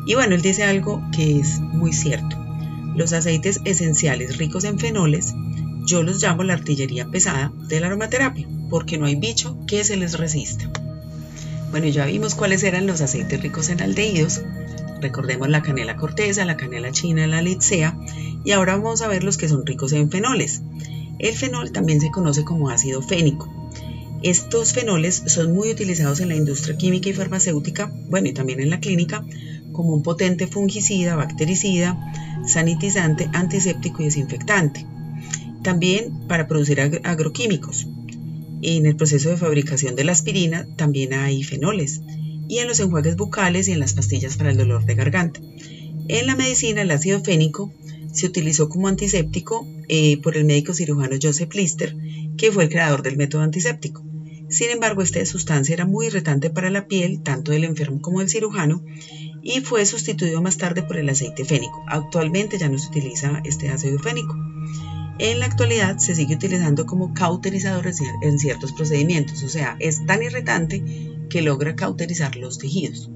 Y 0.05 0.13
bueno, 0.13 0.35
él 0.35 0.43
dice 0.43 0.63
algo 0.63 1.01
que 1.11 1.39
es 1.39 1.59
muy 1.59 1.91
cierto. 1.91 2.37
Los 2.95 3.13
aceites 3.13 3.59
esenciales 3.65 4.37
ricos 4.37 4.63
en 4.63 4.77
fenoles, 4.77 5.33
yo 5.87 6.03
los 6.03 6.21
llamo 6.21 6.43
la 6.43 6.53
artillería 6.53 7.09
pesada 7.09 7.51
de 7.67 7.79
la 7.79 7.87
aromaterapia, 7.87 8.47
porque 8.69 8.97
no 8.97 9.05
hay 9.05 9.15
bicho 9.15 9.57
que 9.65 9.83
se 9.83 9.97
les 9.97 10.19
resista. 10.19 10.69
Bueno, 11.71 11.87
ya 11.87 12.05
vimos 12.05 12.35
cuáles 12.35 12.63
eran 12.63 12.85
los 12.85 13.01
aceites 13.01 13.41
ricos 13.41 13.69
en 13.69 13.81
aldehídos. 13.81 14.41
Recordemos 15.01 15.49
la 15.49 15.61
canela 15.61 15.95
corteza, 15.95 16.45
la 16.45 16.57
canela 16.57 16.91
china, 16.91 17.27
la 17.27 17.41
litsea, 17.41 17.97
y 18.43 18.51
ahora 18.51 18.75
vamos 18.77 19.01
a 19.01 19.07
ver 19.07 19.23
los 19.23 19.37
que 19.37 19.47
son 19.47 19.65
ricos 19.65 19.91
en 19.93 20.09
fenoles. 20.09 20.61
El 21.19 21.35
fenol 21.35 21.71
también 21.71 21.99
se 21.99 22.11
conoce 22.11 22.43
como 22.43 22.69
ácido 22.69 23.01
fénico. 23.01 23.51
Estos 24.23 24.73
fenoles 24.73 25.21
son 25.27 25.53
muy 25.53 25.69
utilizados 25.69 26.19
en 26.19 26.29
la 26.29 26.35
industria 26.35 26.77
química 26.77 27.09
y 27.09 27.13
farmacéutica, 27.13 27.91
bueno, 28.09 28.27
y 28.27 28.33
también 28.33 28.59
en 28.59 28.71
la 28.71 28.79
clínica, 28.79 29.23
como 29.71 29.93
un 29.93 30.01
potente 30.01 30.47
fungicida, 30.47 31.15
bactericida, 31.15 31.95
sanitizante, 32.47 33.29
antiséptico 33.33 34.01
y 34.01 34.05
desinfectante. 34.05 34.85
También 35.61 36.27
para 36.27 36.47
producir 36.47 36.79
agroquímicos. 37.03 37.87
En 38.63 38.87
el 38.87 38.95
proceso 38.95 39.29
de 39.29 39.37
fabricación 39.37 39.95
de 39.95 40.03
la 40.03 40.13
aspirina 40.13 40.65
también 40.77 41.13
hay 41.13 41.43
fenoles. 41.43 42.01
Y 42.47 42.59
en 42.59 42.67
los 42.67 42.79
enjuagues 42.79 43.15
bucales 43.15 43.67
y 43.67 43.71
en 43.71 43.79
las 43.79 43.93
pastillas 43.93 44.37
para 44.37 44.51
el 44.51 44.57
dolor 44.57 44.85
de 44.85 44.95
garganta. 44.95 45.39
En 46.07 46.25
la 46.25 46.35
medicina, 46.35 46.81
el 46.81 46.91
ácido 46.91 47.19
fénico 47.21 47.71
se 48.13 48.25
utilizó 48.25 48.69
como 48.69 48.87
antiséptico 48.87 49.67
eh, 49.89 50.17
por 50.17 50.37
el 50.37 50.45
médico 50.45 50.73
cirujano 50.73 51.17
Joseph 51.21 51.53
Lister, 51.53 51.95
que 52.37 52.51
fue 52.51 52.63
el 52.63 52.69
creador 52.69 53.03
del 53.03 53.17
método 53.17 53.41
antiséptico. 53.41 54.03
Sin 54.49 54.69
embargo, 54.69 55.01
esta 55.01 55.25
sustancia 55.25 55.73
era 55.73 55.85
muy 55.85 56.07
irritante 56.07 56.49
para 56.49 56.69
la 56.69 56.87
piel, 56.87 57.21
tanto 57.21 57.51
del 57.51 57.65
enfermo 57.65 58.01
como 58.01 58.19
del 58.19 58.29
cirujano, 58.29 58.81
y 59.43 59.59
fue 59.59 59.85
sustituido 59.85 60.41
más 60.41 60.57
tarde 60.57 60.83
por 60.83 60.97
el 60.97 61.09
aceite 61.09 61.43
fénico. 61.43 61.83
Actualmente 61.87 62.57
ya 62.57 62.69
no 62.69 62.77
se 62.77 62.87
utiliza 62.87 63.41
este 63.43 63.69
ácido 63.69 63.99
fénico. 63.99 64.35
En 65.19 65.39
la 65.39 65.47
actualidad 65.47 65.97
se 65.97 66.15
sigue 66.15 66.35
utilizando 66.35 66.85
como 66.85 67.13
cauterizador 67.13 67.91
en 68.21 68.39
ciertos 68.39 68.71
procedimientos, 68.73 69.43
o 69.43 69.49
sea, 69.49 69.75
es 69.79 70.05
tan 70.05 70.21
irritante 70.21 70.83
que 71.29 71.41
logra 71.41 71.75
cauterizar 71.75 72.35
los 72.35 72.59
tejidos. 72.59 73.09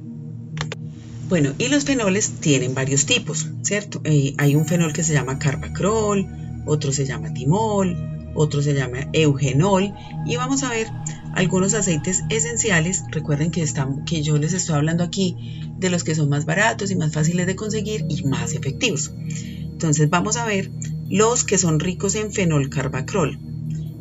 Bueno, 1.29 1.53
y 1.57 1.69
los 1.69 1.85
fenoles 1.85 2.33
tienen 2.41 2.73
varios 2.73 3.05
tipos, 3.05 3.47
¿cierto? 3.61 4.01
Eh, 4.03 4.33
hay 4.37 4.55
un 4.55 4.65
fenol 4.65 4.91
que 4.91 5.03
se 5.03 5.13
llama 5.13 5.39
carbacrol, 5.39 6.27
otro 6.65 6.91
se 6.91 7.05
llama 7.05 7.33
timol, 7.33 7.95
otro 8.35 8.61
se 8.61 8.73
llama 8.73 9.07
eugenol 9.13 9.93
y 10.25 10.35
vamos 10.35 10.63
a 10.63 10.69
ver 10.69 10.87
algunos 11.33 11.73
aceites 11.73 12.23
esenciales. 12.29 13.03
Recuerden 13.11 13.51
que, 13.51 13.61
están, 13.61 14.03
que 14.05 14.23
yo 14.23 14.37
les 14.37 14.53
estoy 14.53 14.75
hablando 14.75 15.03
aquí 15.03 15.69
de 15.77 15.89
los 15.89 16.03
que 16.03 16.15
son 16.15 16.29
más 16.29 16.45
baratos 16.45 16.91
y 16.91 16.95
más 16.95 17.13
fáciles 17.13 17.47
de 17.47 17.55
conseguir 17.55 18.05
y 18.09 18.23
más 18.23 18.53
efectivos. 18.53 19.13
Entonces 19.17 20.09
vamos 20.09 20.35
a 20.35 20.45
ver 20.45 20.71
los 21.11 21.43
que 21.43 21.57
son 21.57 21.79
ricos 21.79 22.15
en 22.15 22.31
fenol 22.31 22.69
carbacrol. 22.69 23.37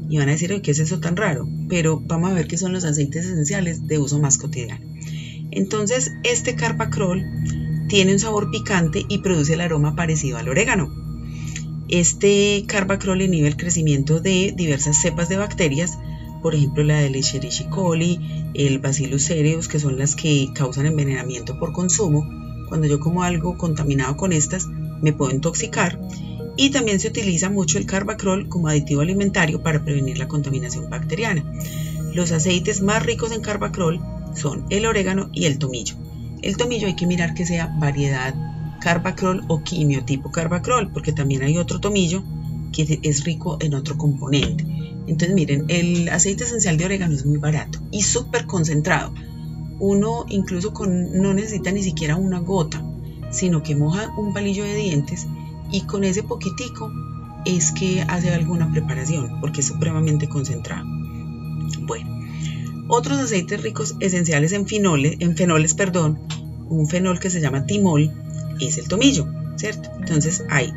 Y 0.08 0.18
van 0.18 0.28
a 0.28 0.32
decir, 0.32 0.60
¿qué 0.62 0.70
es 0.70 0.78
eso 0.78 1.00
tan 1.00 1.16
raro? 1.16 1.46
Pero 1.68 2.00
vamos 2.00 2.30
a 2.30 2.34
ver 2.34 2.46
qué 2.46 2.56
son 2.56 2.72
los 2.72 2.84
aceites 2.84 3.26
esenciales 3.26 3.86
de 3.86 3.98
uso 3.98 4.20
más 4.20 4.38
cotidiano. 4.38 4.84
Entonces, 5.50 6.12
este 6.22 6.54
carbacrol 6.54 7.24
tiene 7.88 8.12
un 8.12 8.20
sabor 8.20 8.50
picante 8.52 9.04
y 9.08 9.18
produce 9.18 9.54
el 9.54 9.60
aroma 9.60 9.96
parecido 9.96 10.38
al 10.38 10.48
orégano. 10.48 10.88
Este 11.88 12.64
carbacrol 12.68 13.22
inhibe 13.22 13.48
el 13.48 13.56
crecimiento 13.56 14.20
de 14.20 14.54
diversas 14.56 14.96
cepas 14.96 15.28
de 15.28 15.36
bacterias, 15.36 15.98
por 16.40 16.54
ejemplo 16.54 16.84
la 16.84 17.00
de 17.00 17.18
Escherichia 17.18 17.68
coli, 17.68 18.20
el 18.54 18.78
Bacillus 18.78 19.24
cereus, 19.24 19.66
que 19.66 19.80
son 19.80 19.98
las 19.98 20.14
que 20.14 20.50
causan 20.54 20.86
envenenamiento 20.86 21.58
por 21.58 21.72
consumo. 21.72 22.28
Cuando 22.68 22.86
yo 22.86 23.00
como 23.00 23.24
algo 23.24 23.58
contaminado 23.58 24.16
con 24.16 24.32
estas, 24.32 24.68
me 24.68 25.12
puedo 25.12 25.34
intoxicar. 25.34 25.98
Y 26.56 26.70
también 26.70 27.00
se 27.00 27.08
utiliza 27.08 27.48
mucho 27.48 27.78
el 27.78 27.86
carbacrol 27.86 28.48
como 28.48 28.68
aditivo 28.68 29.00
alimentario 29.00 29.62
para 29.62 29.84
prevenir 29.84 30.18
la 30.18 30.28
contaminación 30.28 30.90
bacteriana. 30.90 31.44
Los 32.12 32.32
aceites 32.32 32.82
más 32.82 33.04
ricos 33.04 33.32
en 33.32 33.40
carbacrol 33.40 34.00
son 34.34 34.66
el 34.70 34.86
orégano 34.86 35.30
y 35.32 35.46
el 35.46 35.58
tomillo. 35.58 35.94
El 36.42 36.56
tomillo 36.56 36.86
hay 36.86 36.96
que 36.96 37.06
mirar 37.06 37.34
que 37.34 37.46
sea 37.46 37.74
variedad 37.78 38.34
carbacrol 38.80 39.44
o 39.48 39.62
quimiotipo 39.62 40.30
carbacrol, 40.30 40.90
porque 40.90 41.12
también 41.12 41.42
hay 41.42 41.58
otro 41.58 41.80
tomillo 41.80 42.24
que 42.72 42.98
es 43.02 43.24
rico 43.24 43.58
en 43.60 43.74
otro 43.74 43.96
componente. 43.96 44.64
Entonces 45.06 45.34
miren, 45.34 45.64
el 45.68 46.08
aceite 46.08 46.44
esencial 46.44 46.76
de 46.76 46.84
orégano 46.84 47.14
es 47.14 47.26
muy 47.26 47.38
barato 47.38 47.78
y 47.90 48.02
súper 48.02 48.46
concentrado. 48.46 49.12
Uno 49.78 50.24
incluso 50.28 50.72
con, 50.72 51.20
no 51.20 51.32
necesita 51.34 51.72
ni 51.72 51.82
siquiera 51.82 52.16
una 52.16 52.38
gota, 52.38 52.82
sino 53.30 53.62
que 53.62 53.74
moja 53.74 54.12
un 54.16 54.32
palillo 54.32 54.64
de 54.64 54.74
dientes 54.74 55.26
y 55.72 55.82
con 55.82 56.04
ese 56.04 56.22
poquitico 56.22 56.92
es 57.44 57.72
que 57.72 58.02
hace 58.02 58.32
alguna 58.32 58.70
preparación 58.70 59.40
porque 59.40 59.60
es 59.60 59.66
supremamente 59.66 60.28
concentrado. 60.28 60.84
Bueno, 61.82 62.20
otros 62.88 63.18
aceites 63.18 63.62
ricos 63.62 63.96
esenciales 64.00 64.52
en 64.52 64.66
fenoles, 64.66 65.16
en 65.20 65.36
fenoles, 65.36 65.74
perdón, 65.74 66.18
un 66.68 66.88
fenol 66.88 67.18
que 67.18 67.30
se 67.30 67.40
llama 67.40 67.66
timol 67.66 68.10
es 68.60 68.78
el 68.78 68.88
tomillo, 68.88 69.26
¿cierto? 69.56 69.90
Entonces 69.98 70.44
hay 70.50 70.72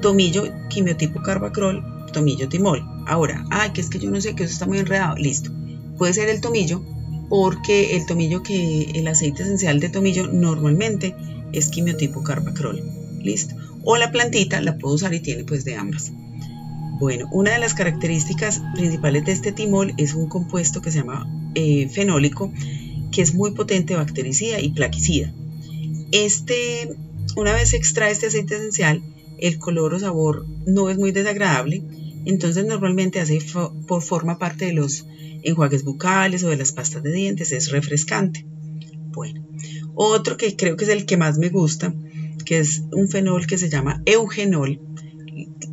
tomillo 0.00 0.44
quimiotipo 0.68 1.22
carbacrol, 1.22 2.06
tomillo 2.12 2.48
timol. 2.48 2.84
Ahora, 3.06 3.44
ay, 3.50 3.70
que 3.70 3.80
es 3.80 3.90
que 3.90 3.98
yo 3.98 4.10
no 4.10 4.20
sé 4.20 4.34
que 4.34 4.44
eso 4.44 4.52
está 4.52 4.66
muy 4.66 4.78
enredado, 4.78 5.16
listo. 5.16 5.50
Puede 5.98 6.12
ser 6.12 6.28
el 6.28 6.40
tomillo 6.40 6.82
porque 7.28 7.96
el 7.96 8.06
tomillo 8.06 8.42
que 8.42 8.90
el 8.94 9.08
aceite 9.08 9.42
esencial 9.42 9.80
de 9.80 9.88
tomillo 9.88 10.26
normalmente 10.26 11.14
es 11.52 11.68
quimiotipo 11.68 12.22
carbacrol, 12.22 12.82
listo. 13.22 13.54
O 13.84 13.96
la 13.96 14.10
plantita 14.10 14.60
la 14.60 14.76
puedo 14.76 14.94
usar 14.94 15.14
y 15.14 15.20
tiene 15.20 15.44
pues 15.44 15.64
de 15.64 15.76
ambas. 15.76 16.12
Bueno, 16.98 17.28
una 17.32 17.52
de 17.52 17.58
las 17.58 17.74
características 17.74 18.62
principales 18.74 19.24
de 19.24 19.32
este 19.32 19.52
timol 19.52 19.92
es 19.98 20.14
un 20.14 20.28
compuesto 20.28 20.80
que 20.80 20.90
se 20.90 20.98
llama 20.98 21.28
eh, 21.54 21.88
fenólico, 21.88 22.52
que 23.10 23.22
es 23.22 23.34
muy 23.34 23.52
potente 23.52 23.96
bactericida 23.96 24.60
y 24.60 24.70
plaquicida. 24.70 25.32
Este, 26.12 26.96
una 27.36 27.52
vez 27.52 27.70
se 27.70 27.76
extrae 27.76 28.12
este 28.12 28.26
aceite 28.26 28.56
esencial, 28.56 29.02
el 29.38 29.58
color 29.58 29.94
o 29.94 30.00
sabor 30.00 30.46
no 30.66 30.88
es 30.88 30.96
muy 30.96 31.10
desagradable, 31.10 31.82
entonces 32.24 32.64
normalmente 32.64 33.20
hace 33.20 33.38
por 33.86 34.02
forma 34.02 34.38
parte 34.38 34.66
de 34.66 34.72
los 34.72 35.04
enjuagues 35.42 35.84
bucales 35.84 36.44
o 36.44 36.48
de 36.48 36.56
las 36.56 36.72
pastas 36.72 37.02
de 37.02 37.12
dientes, 37.12 37.52
es 37.52 37.70
refrescante. 37.70 38.46
Bueno, 39.08 39.46
otro 39.94 40.36
que 40.36 40.56
creo 40.56 40.76
que 40.76 40.84
es 40.84 40.90
el 40.90 41.06
que 41.06 41.16
más 41.16 41.38
me 41.38 41.48
gusta, 41.48 41.92
que 42.44 42.58
es 42.58 42.84
un 42.92 43.08
fenol 43.08 43.46
que 43.46 43.58
se 43.58 43.68
llama 43.68 44.02
eugenol, 44.06 44.80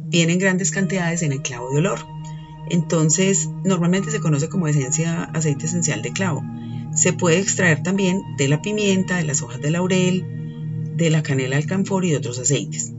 viene 0.07 0.33
en 0.33 0.39
grandes 0.39 0.71
cantidades 0.71 1.21
en 1.21 1.31
el 1.31 1.41
clavo 1.41 1.71
de 1.71 1.79
olor. 1.79 1.99
Entonces, 2.69 3.49
normalmente 3.63 4.11
se 4.11 4.19
conoce 4.19 4.49
como 4.49 4.67
esencia 4.67 5.23
aceite 5.23 5.65
esencial 5.65 6.01
de 6.01 6.11
clavo. 6.11 6.43
Se 6.95 7.13
puede 7.13 7.39
extraer 7.39 7.83
también 7.83 8.21
de 8.37 8.47
la 8.47 8.61
pimienta, 8.61 9.17
de 9.17 9.23
las 9.23 9.41
hojas 9.41 9.61
de 9.61 9.71
laurel, 9.71 10.25
de 10.95 11.09
la 11.09 11.23
canela 11.23 11.57
alcanfor 11.57 12.05
y 12.05 12.11
de 12.11 12.17
otros 12.17 12.39
aceites. 12.39 12.91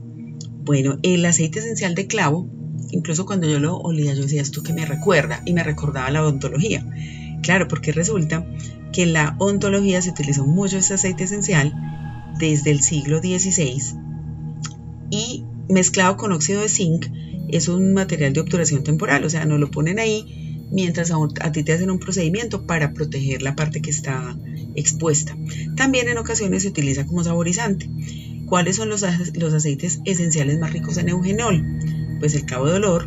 Bueno, 0.64 0.98
el 1.02 1.24
aceite 1.24 1.58
esencial 1.58 1.94
de 1.94 2.06
clavo, 2.06 2.48
incluso 2.90 3.26
cuando 3.26 3.48
yo 3.48 3.60
lo 3.60 3.76
olía, 3.76 4.14
yo 4.14 4.22
decía 4.22 4.42
esto 4.42 4.62
que 4.62 4.72
me 4.72 4.86
recuerda 4.86 5.42
y 5.44 5.52
me 5.52 5.62
recordaba 5.62 6.10
la 6.10 6.22
odontología. 6.22 6.86
Claro, 7.42 7.68
porque 7.68 7.92
resulta 7.92 8.46
que 8.92 9.02
en 9.02 9.12
la 9.12 9.36
odontología 9.38 10.00
se 10.00 10.10
utilizó 10.10 10.46
mucho 10.46 10.78
este 10.78 10.94
aceite 10.94 11.24
esencial 11.24 11.72
desde 12.42 12.72
el 12.72 12.82
siglo 12.82 13.20
XVI 13.20 13.80
y 15.10 15.44
mezclado 15.68 16.16
con 16.16 16.32
óxido 16.32 16.60
de 16.60 16.68
zinc 16.68 17.06
es 17.48 17.68
un 17.68 17.94
material 17.94 18.32
de 18.32 18.40
obturación 18.40 18.82
temporal, 18.82 19.24
o 19.24 19.30
sea, 19.30 19.44
no 19.44 19.58
lo 19.58 19.70
ponen 19.70 20.00
ahí 20.00 20.66
mientras 20.72 21.12
a, 21.12 21.52
ti 21.52 21.62
te 21.62 21.72
hacen 21.72 21.88
un 21.88 22.00
procedimiento 22.00 22.66
para 22.66 22.94
proteger 22.94 23.42
la 23.42 23.54
parte 23.54 23.80
que 23.80 23.90
está 23.90 24.36
expuesta. 24.74 25.36
También 25.76 26.08
en 26.08 26.18
ocasiones 26.18 26.62
se 26.62 26.70
utiliza 26.70 27.06
como 27.06 27.22
saborizante. 27.22 27.88
¿Cuáles 28.46 28.74
son 28.74 28.88
los, 28.88 29.04
los 29.34 29.54
aceites 29.54 30.00
esenciales 30.04 30.58
más 30.58 30.72
ricos 30.72 30.96
en 30.96 31.10
eugenol? 31.10 31.64
Pues 32.18 32.34
el 32.34 32.44
cabo 32.44 32.68
de 32.68 32.74
olor 32.74 33.06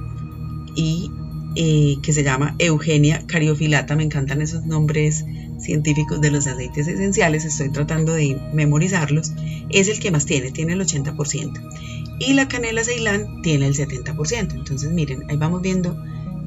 y 0.77 1.11
eh, 1.57 1.97
que 2.01 2.13
se 2.13 2.23
llama 2.23 2.55
Eugenia 2.59 3.25
cariofilata. 3.27 3.97
Me 3.97 4.03
encantan 4.03 4.41
esos 4.41 4.65
nombres 4.65 5.25
científicos 5.65 6.21
de 6.21 6.31
los 6.31 6.47
aceites 6.47 6.87
esenciales, 6.87 7.43
estoy 7.43 7.69
tratando 7.69 8.13
de 8.13 8.39
memorizarlos. 8.53 9.33
Es 9.69 9.89
el 9.89 9.99
que 9.99 10.11
más 10.11 10.25
tiene, 10.25 10.51
tiene 10.51 10.73
el 10.73 10.81
80%. 10.81 12.19
Y 12.19 12.33
la 12.33 12.47
canela 12.47 12.83
Ceilán 12.83 13.41
tiene 13.41 13.67
el 13.67 13.75
70%. 13.75 14.53
Entonces 14.53 14.91
miren, 14.91 15.23
ahí 15.29 15.37
vamos 15.37 15.61
viendo 15.61 15.97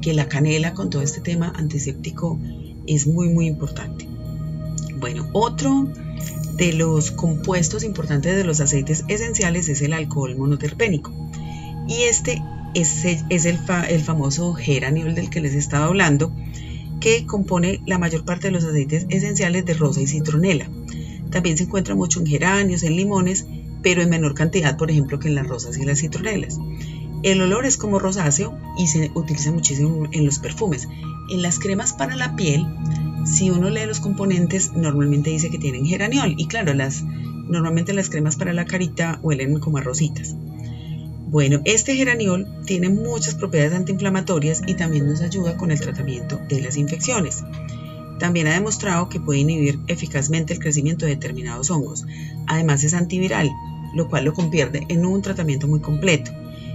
que 0.01 0.13
la 0.13 0.27
canela 0.27 0.73
con 0.73 0.89
todo 0.89 1.01
este 1.01 1.21
tema 1.21 1.53
antiséptico 1.55 2.39
es 2.87 3.05
muy 3.05 3.29
muy 3.29 3.45
importante. 3.45 4.07
Bueno, 4.99 5.29
otro 5.33 5.87
de 6.55 6.73
los 6.73 7.11
compuestos 7.11 7.83
importantes 7.83 8.35
de 8.35 8.43
los 8.43 8.59
aceites 8.59 9.05
esenciales 9.07 9.69
es 9.69 9.81
el 9.81 9.93
alcohol 9.93 10.35
monoterpénico. 10.37 11.11
Y 11.87 12.03
este 12.03 12.41
es, 12.73 13.05
el, 13.05 13.59
el, 13.89 14.01
famoso 14.01 14.53
geraniol 14.53 15.15
del 15.15 15.29
que 15.29 15.41
les 15.41 15.55
estaba 15.55 15.85
hablando, 15.85 16.31
que 16.99 17.25
compone 17.25 17.81
la 17.85 17.97
mayor 17.97 18.25
parte 18.25 18.47
de 18.47 18.51
los 18.51 18.63
aceites 18.63 19.05
esenciales 19.09 19.65
de 19.65 19.73
rosa 19.73 20.01
y 20.01 20.07
citronela. 20.07 20.69
También 21.31 21.57
se 21.57 21.63
encuentra 21.63 21.95
mucho 21.95 22.19
en 22.19 22.27
geranios, 22.27 22.83
en 22.83 22.95
limones, 22.95 23.45
pero 23.81 24.01
en 24.01 24.09
menor 24.09 24.33
cantidad, 24.33 24.77
por 24.77 24.91
ejemplo, 24.91 25.19
que 25.19 25.27
en 25.27 25.35
las 25.35 25.47
rosas 25.47 25.77
y 25.77 25.85
las 25.85 25.99
citronelas. 25.99 26.57
El 27.23 27.41
olor 27.41 27.65
es 27.65 27.77
como 27.77 27.99
rosáceo 27.99 28.57
y 28.77 28.87
se 28.87 29.11
utiliza 29.13 29.51
muchísimo 29.51 30.07
en 30.11 30.25
los 30.25 30.39
perfumes. 30.39 30.87
En 31.29 31.41
las 31.41 31.59
cremas 31.59 31.93
para 31.93 32.15
la 32.15 32.35
piel 32.35 32.65
si 33.25 33.51
uno 33.51 33.69
lee 33.69 33.85
los 33.85 33.99
componentes, 33.99 34.73
normalmente 34.73 35.29
dice 35.29 35.49
que 35.49 35.57
tienen 35.57 35.85
geraniol. 35.85 36.35
Y 36.37 36.47
claro, 36.47 36.73
las, 36.73 37.03
normalmente 37.03 37.93
las 37.93 38.09
cremas 38.09 38.35
para 38.35 38.53
la 38.53 38.65
carita 38.65 39.19
huelen 39.21 39.59
como 39.59 39.77
a 39.77 39.81
rositas. 39.81 40.35
Bueno, 41.29 41.61
este 41.63 41.95
geraniol 41.95 42.47
tiene 42.65 42.89
muchas 42.89 43.35
propiedades 43.35 43.73
antiinflamatorias 43.73 44.63
y 44.65 44.73
también 44.73 45.07
nos 45.07 45.21
ayuda 45.21 45.57
con 45.57 45.69
el 45.69 45.79
tratamiento 45.79 46.41
de 46.49 46.59
las 46.59 46.75
infecciones. 46.75 47.43
También 48.17 48.47
ha 48.47 48.53
demostrado 48.53 49.09
que 49.09 49.19
puede 49.19 49.41
inhibir 49.41 49.79
eficazmente 49.85 50.53
el 50.53 50.59
crecimiento 50.59 51.05
de 51.05 51.11
determinados 51.11 51.69
hongos. 51.69 52.07
Además 52.47 52.83
es 52.83 52.95
antiviral, 52.95 53.47
lo 53.93 54.09
cual 54.09 54.25
lo 54.25 54.33
convierte 54.33 54.87
en 54.89 55.05
un 55.05 55.21
tratamiento 55.21 55.67
muy 55.67 55.81
completo. 55.81 56.31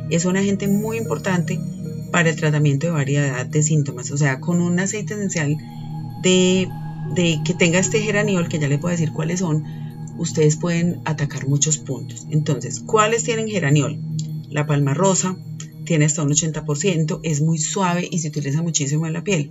Es 0.09 0.25
un 0.25 0.37
agente 0.37 0.69
muy 0.69 0.99
importante 0.99 1.59
para 2.13 2.31
el 2.31 2.37
tratamiento 2.37 2.87
de 2.87 2.93
variedad 2.93 3.45
de 3.45 3.61
síntomas. 3.61 4.13
O 4.13 4.17
sea, 4.17 4.39
con 4.39 4.63
un 4.63 4.79
aceite 4.79 5.15
esencial 5.15 5.57
de, 6.23 6.69
que 7.45 7.55
tenga 7.55 7.81
este 7.81 8.01
geraniol, 8.01 8.47
que 8.47 8.61
ya 8.61 8.69
le 8.69 8.79
puedo 8.79 8.93
decir 8.93 9.11
cuáles 9.11 9.41
son, 9.41 9.65
ustedes 10.17 10.55
pueden 10.55 11.01
atacar 11.07 11.49
muchos 11.49 11.79
puntos. 11.79 12.29
Entonces, 12.31 12.79
¿cuáles 12.79 13.25
tienen 13.25 13.49
geraniol? 13.49 13.99
La 14.55 14.67
palma 14.67 14.95
rosa 14.95 15.37
tiene 15.85 16.05
hasta 16.05 16.23
un 16.23 16.31
80%, 16.31 17.19
es 17.25 17.41
muy 17.41 17.59
suave 17.59 18.07
y 18.09 18.21
se 18.21 18.29
utiliza 18.29 18.63
muchísimo 18.63 19.05
en 19.05 19.13
la 19.13 19.25
piel. 19.25 19.51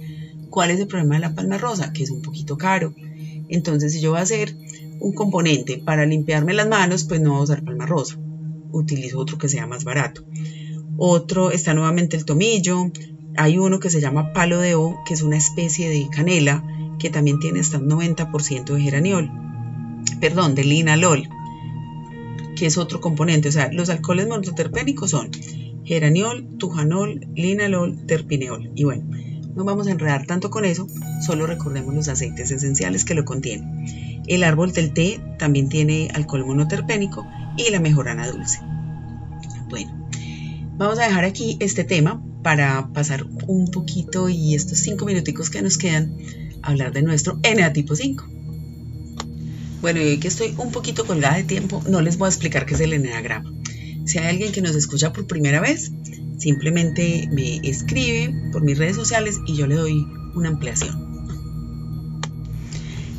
¿Cuál 0.50 0.72
es 0.72 0.80
el 0.80 0.88
problema 0.88 1.16
de 1.16 1.20
la 1.20 1.36
palma 1.36 1.58
rosa? 1.58 1.92
Que 1.92 2.04
es 2.04 2.10
un 2.10 2.22
poquito 2.22 2.58
caro. 2.58 2.96
Entonces, 3.50 3.92
si 3.92 4.00
yo 4.00 4.12
voy 4.12 4.20
a 4.20 4.24
hacer 4.24 4.56
un 5.02 5.12
componente 5.14 5.78
para 5.78 6.06
limpiarme 6.06 6.54
las 6.54 6.70
manos, 6.70 7.04
pues 7.04 7.20
no 7.20 7.32
voy 7.32 7.42
a 7.42 7.44
usar 7.44 7.66
palma 7.66 7.86
rosa. 7.86 8.18
Utilizo 8.72 9.20
otro 9.20 9.38
que 9.38 9.50
sea 9.50 9.68
más 9.68 9.84
barato. 9.84 10.24
Otro 10.96 11.52
está 11.52 11.74
nuevamente 11.74 12.16
el 12.16 12.24
tomillo, 12.24 12.90
hay 13.36 13.58
uno 13.58 13.82
que 13.82 13.90
se 13.90 14.00
llama 14.00 14.32
palo 14.32 14.60
de 14.60 14.76
o, 14.76 15.02
que 15.06 15.16
es 15.16 15.22
una 15.22 15.36
especie 15.36 15.90
de 15.90 16.08
canela 16.10 16.64
que 16.98 17.10
también 17.10 17.40
tiene 17.40 17.60
hasta 17.60 17.78
un 17.78 17.90
90% 17.90 18.74
de 18.74 18.82
geraniol, 18.82 19.30
perdón, 20.22 20.56
de 20.56 20.64
linalol, 20.64 21.28
que 22.64 22.68
es 22.68 22.78
otro 22.78 23.02
componente. 23.02 23.50
O 23.50 23.52
sea, 23.52 23.70
los 23.74 23.90
alcoholes 23.90 24.26
monoterpénicos 24.26 25.10
son 25.10 25.30
geraniol, 25.84 26.48
tujanol, 26.58 27.28
linalol, 27.36 28.06
terpineol. 28.06 28.72
Y 28.74 28.86
bueno, 28.86 29.04
no 29.54 29.66
vamos 29.66 29.88
a 29.88 29.92
enredar 29.92 30.26
tanto 30.26 30.50
con 30.50 30.64
eso, 30.64 30.88
solo 31.26 31.46
recordemos 31.46 31.94
los 31.94 32.08
aceites 32.08 32.52
esenciales 32.52 33.04
que 33.04 33.16
lo 33.16 33.26
contienen. 33.26 34.24
El 34.28 34.46
árbol 34.46 34.72
del 34.72 34.94
té 34.94 35.20
también 35.38 35.68
tiene 35.68 36.08
alcohol 36.14 36.46
monoterpénico 36.46 37.28
y 37.58 37.70
la 37.70 37.82
mejorana 37.82 38.32
dulce. 38.32 38.62
Bueno, 39.68 40.08
vamos 40.78 41.00
a 41.00 41.04
dejar 41.04 41.26
aquí 41.26 41.58
este 41.60 41.84
tema 41.84 42.24
para 42.44 42.94
pasar 42.94 43.26
un 43.46 43.72
poquito 43.72 44.30
y 44.30 44.56
estos 44.56 44.78
cinco 44.78 45.04
minuticos 45.04 45.50
que 45.50 45.62
nos 45.62 45.78
quedan 45.78 46.16
a 46.62 46.70
hablar 46.70 46.94
de 46.94 47.02
nuestro 47.02 47.42
NA 47.44 47.74
tipo 47.74 47.94
5. 47.94 48.33
Bueno, 49.84 50.00
y 50.00 50.06
hoy 50.06 50.18
que 50.18 50.30
estoy 50.30 50.56
un 50.58 50.72
poquito 50.72 51.06
colgada 51.06 51.36
de 51.36 51.44
tiempo, 51.44 51.84
no 51.90 52.00
les 52.00 52.18
voy 52.18 52.28
a 52.28 52.30
explicar 52.30 52.66
qué 52.66 52.74
es 52.74 52.80
el 52.80 52.94
eneagrama. 52.94 53.52
Si 54.06 54.18
hay 54.18 54.28
alguien 54.28 54.54
que 54.54 54.62
nos 54.62 54.78
escucha 54.78 55.12
por 55.12 55.28
primera 55.28 55.60
vez, 55.60 55.92
simplemente 56.38 57.28
me 57.30 57.58
escribe 57.58 58.34
por 58.54 58.64
mis 58.64 58.78
redes 58.78 58.96
sociales 58.96 59.42
y 59.46 59.58
yo 59.58 59.68
le 59.68 59.76
doy 59.76 60.08
una 60.36 60.48
ampliación. 60.48 60.96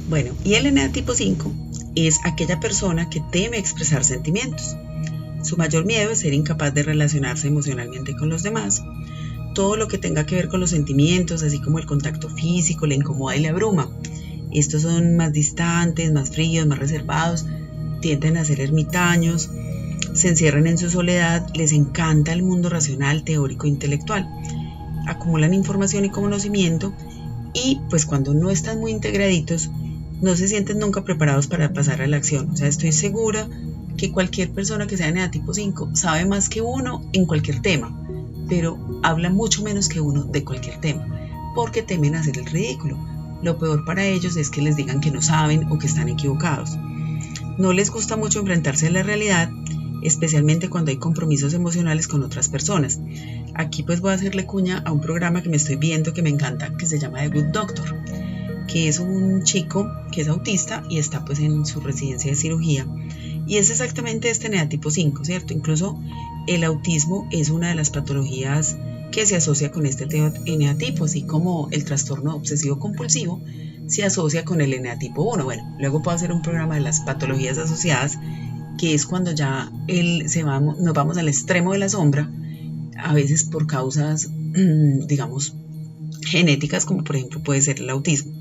Bueno, 0.08 0.34
y 0.42 0.54
el 0.54 0.72
NA 0.72 0.90
tipo 0.90 1.14
5 1.14 1.52
es 1.96 2.20
aquella 2.24 2.60
persona 2.60 3.10
que 3.10 3.20
teme 3.30 3.58
expresar 3.58 4.02
sentimientos. 4.02 4.74
Su 5.42 5.58
mayor 5.58 5.84
miedo 5.84 6.12
es 6.12 6.20
ser 6.20 6.32
incapaz 6.32 6.72
de 6.72 6.82
relacionarse 6.82 7.46
emocionalmente 7.46 8.16
con 8.16 8.30
los 8.30 8.42
demás 8.42 8.82
todo 9.54 9.76
lo 9.76 9.88
que 9.88 9.98
tenga 9.98 10.26
que 10.26 10.34
ver 10.34 10.48
con 10.48 10.60
los 10.60 10.70
sentimientos, 10.70 11.42
así 11.42 11.60
como 11.60 11.78
el 11.78 11.86
contacto 11.86 12.28
físico, 12.28 12.86
le 12.86 12.96
incomoda 12.96 13.36
y 13.36 13.40
le 13.40 13.48
abruma. 13.48 13.88
Estos 14.54 14.82
son 14.82 15.16
más 15.16 15.32
distantes, 15.32 16.12
más 16.12 16.30
fríos, 16.30 16.66
más 16.66 16.78
reservados, 16.78 17.44
tienden 18.00 18.36
a 18.36 18.44
ser 18.44 18.60
ermitaños, 18.60 19.50
se 20.14 20.28
encierran 20.28 20.66
en 20.66 20.78
su 20.78 20.90
soledad, 20.90 21.46
les 21.54 21.72
encanta 21.72 22.32
el 22.32 22.42
mundo 22.42 22.68
racional, 22.68 23.24
teórico 23.24 23.66
intelectual. 23.66 24.28
Acumulan 25.06 25.52
información 25.52 26.04
y 26.04 26.10
conocimiento 26.10 26.94
y 27.52 27.80
pues 27.90 28.06
cuando 28.06 28.32
no 28.32 28.50
están 28.50 28.80
muy 28.80 28.92
integraditos, 28.92 29.70
no 30.20 30.36
se 30.36 30.48
sienten 30.48 30.78
nunca 30.78 31.04
preparados 31.04 31.46
para 31.46 31.72
pasar 31.72 32.00
a 32.00 32.06
la 32.06 32.16
acción. 32.16 32.50
O 32.50 32.56
sea, 32.56 32.68
estoy 32.68 32.92
segura 32.92 33.48
que 33.96 34.12
cualquier 34.12 34.50
persona 34.50 34.86
que 34.86 34.96
sea 34.96 35.12
de 35.12 35.28
tipo 35.28 35.54
5 35.54 35.90
sabe 35.94 36.24
más 36.24 36.48
que 36.48 36.60
uno 36.60 37.02
en 37.12 37.26
cualquier 37.26 37.60
tema, 37.60 37.96
pero 38.48 39.00
habla 39.02 39.30
mucho 39.30 39.62
menos 39.62 39.88
que 39.88 40.00
uno 40.00 40.24
de 40.24 40.44
cualquier 40.44 40.80
tema, 40.80 41.06
porque 41.54 41.82
temen 41.82 42.14
hacer 42.14 42.38
el 42.38 42.46
ridículo. 42.46 43.13
Lo 43.44 43.58
peor 43.58 43.84
para 43.84 44.06
ellos 44.06 44.38
es 44.38 44.48
que 44.48 44.62
les 44.62 44.74
digan 44.74 45.02
que 45.02 45.10
no 45.10 45.20
saben 45.20 45.70
o 45.70 45.78
que 45.78 45.86
están 45.86 46.08
equivocados. 46.08 46.78
No 47.58 47.74
les 47.74 47.90
gusta 47.90 48.16
mucho 48.16 48.40
enfrentarse 48.40 48.86
a 48.86 48.90
la 48.90 49.02
realidad, 49.02 49.50
especialmente 50.02 50.70
cuando 50.70 50.90
hay 50.90 50.96
compromisos 50.96 51.52
emocionales 51.52 52.08
con 52.08 52.22
otras 52.22 52.48
personas. 52.48 53.00
Aquí 53.54 53.82
pues 53.82 54.00
voy 54.00 54.12
a 54.12 54.14
hacerle 54.14 54.46
cuña 54.46 54.78
a 54.78 54.92
un 54.92 55.02
programa 55.02 55.42
que 55.42 55.50
me 55.50 55.58
estoy 55.58 55.76
viendo 55.76 56.14
que 56.14 56.22
me 56.22 56.30
encanta, 56.30 56.74
que 56.78 56.86
se 56.86 56.98
llama 56.98 57.20
The 57.20 57.28
Good 57.28 57.52
Doctor, 57.52 58.02
que 58.66 58.88
es 58.88 58.98
un 58.98 59.42
chico 59.42 59.92
que 60.10 60.22
es 60.22 60.28
autista 60.28 60.82
y 60.88 60.96
está 60.96 61.22
pues 61.26 61.38
en 61.40 61.66
su 61.66 61.80
residencia 61.80 62.30
de 62.30 62.36
cirugía. 62.36 62.86
Y 63.46 63.58
es 63.58 63.68
exactamente 63.68 64.30
este 64.30 64.48
neatipo 64.48 64.90
5, 64.90 65.22
¿cierto? 65.22 65.52
Incluso 65.52 66.00
el 66.46 66.64
autismo 66.64 67.28
es 67.30 67.50
una 67.50 67.68
de 67.68 67.74
las 67.74 67.90
patologías 67.90 68.78
que 69.14 69.26
se 69.26 69.36
asocia 69.36 69.70
con 69.70 69.86
este 69.86 70.08
eneatipo, 70.44 71.04
así 71.04 71.22
como 71.22 71.68
el 71.70 71.84
trastorno 71.84 72.34
obsesivo 72.34 72.80
compulsivo 72.80 73.40
se 73.86 74.02
asocia 74.02 74.44
con 74.44 74.60
el 74.60 74.74
eneatipo 74.74 75.22
1. 75.22 75.44
Bueno, 75.44 75.76
luego 75.78 76.02
puedo 76.02 76.16
hacer 76.16 76.32
un 76.32 76.42
programa 76.42 76.74
de 76.74 76.80
las 76.80 76.98
patologías 76.98 77.56
asociadas, 77.58 78.18
que 78.76 78.92
es 78.92 79.06
cuando 79.06 79.30
ya 79.30 79.70
el, 79.86 80.28
se 80.28 80.42
nos 80.42 80.92
vamos 80.94 81.16
al 81.16 81.28
extremo 81.28 81.72
de 81.72 81.78
la 81.78 81.88
sombra, 81.88 82.28
a 82.98 83.14
veces 83.14 83.44
por 83.44 83.68
causas, 83.68 84.30
digamos, 85.06 85.54
genéticas, 86.26 86.84
como 86.84 87.04
por 87.04 87.14
ejemplo 87.14 87.40
puede 87.40 87.62
ser 87.62 87.78
el 87.78 87.90
autismo. 87.90 88.32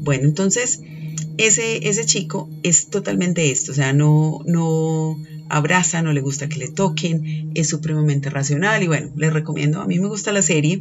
Bueno, 0.00 0.24
entonces 0.24 0.80
ese, 1.38 1.88
ese 1.88 2.04
chico 2.04 2.50
es 2.64 2.90
totalmente 2.90 3.52
esto, 3.52 3.70
o 3.70 3.74
sea, 3.76 3.92
no, 3.92 4.40
no 4.44 5.16
abraza, 5.50 6.00
no 6.00 6.12
le 6.12 6.20
gusta 6.20 6.48
que 6.48 6.58
le 6.58 6.68
toquen, 6.68 7.50
es 7.54 7.68
supremamente 7.68 8.30
racional 8.30 8.82
y 8.82 8.86
bueno, 8.86 9.10
les 9.16 9.32
recomiendo, 9.32 9.80
a 9.80 9.86
mí 9.86 9.98
me 9.98 10.08
gusta 10.08 10.32
la 10.32 10.42
serie, 10.42 10.80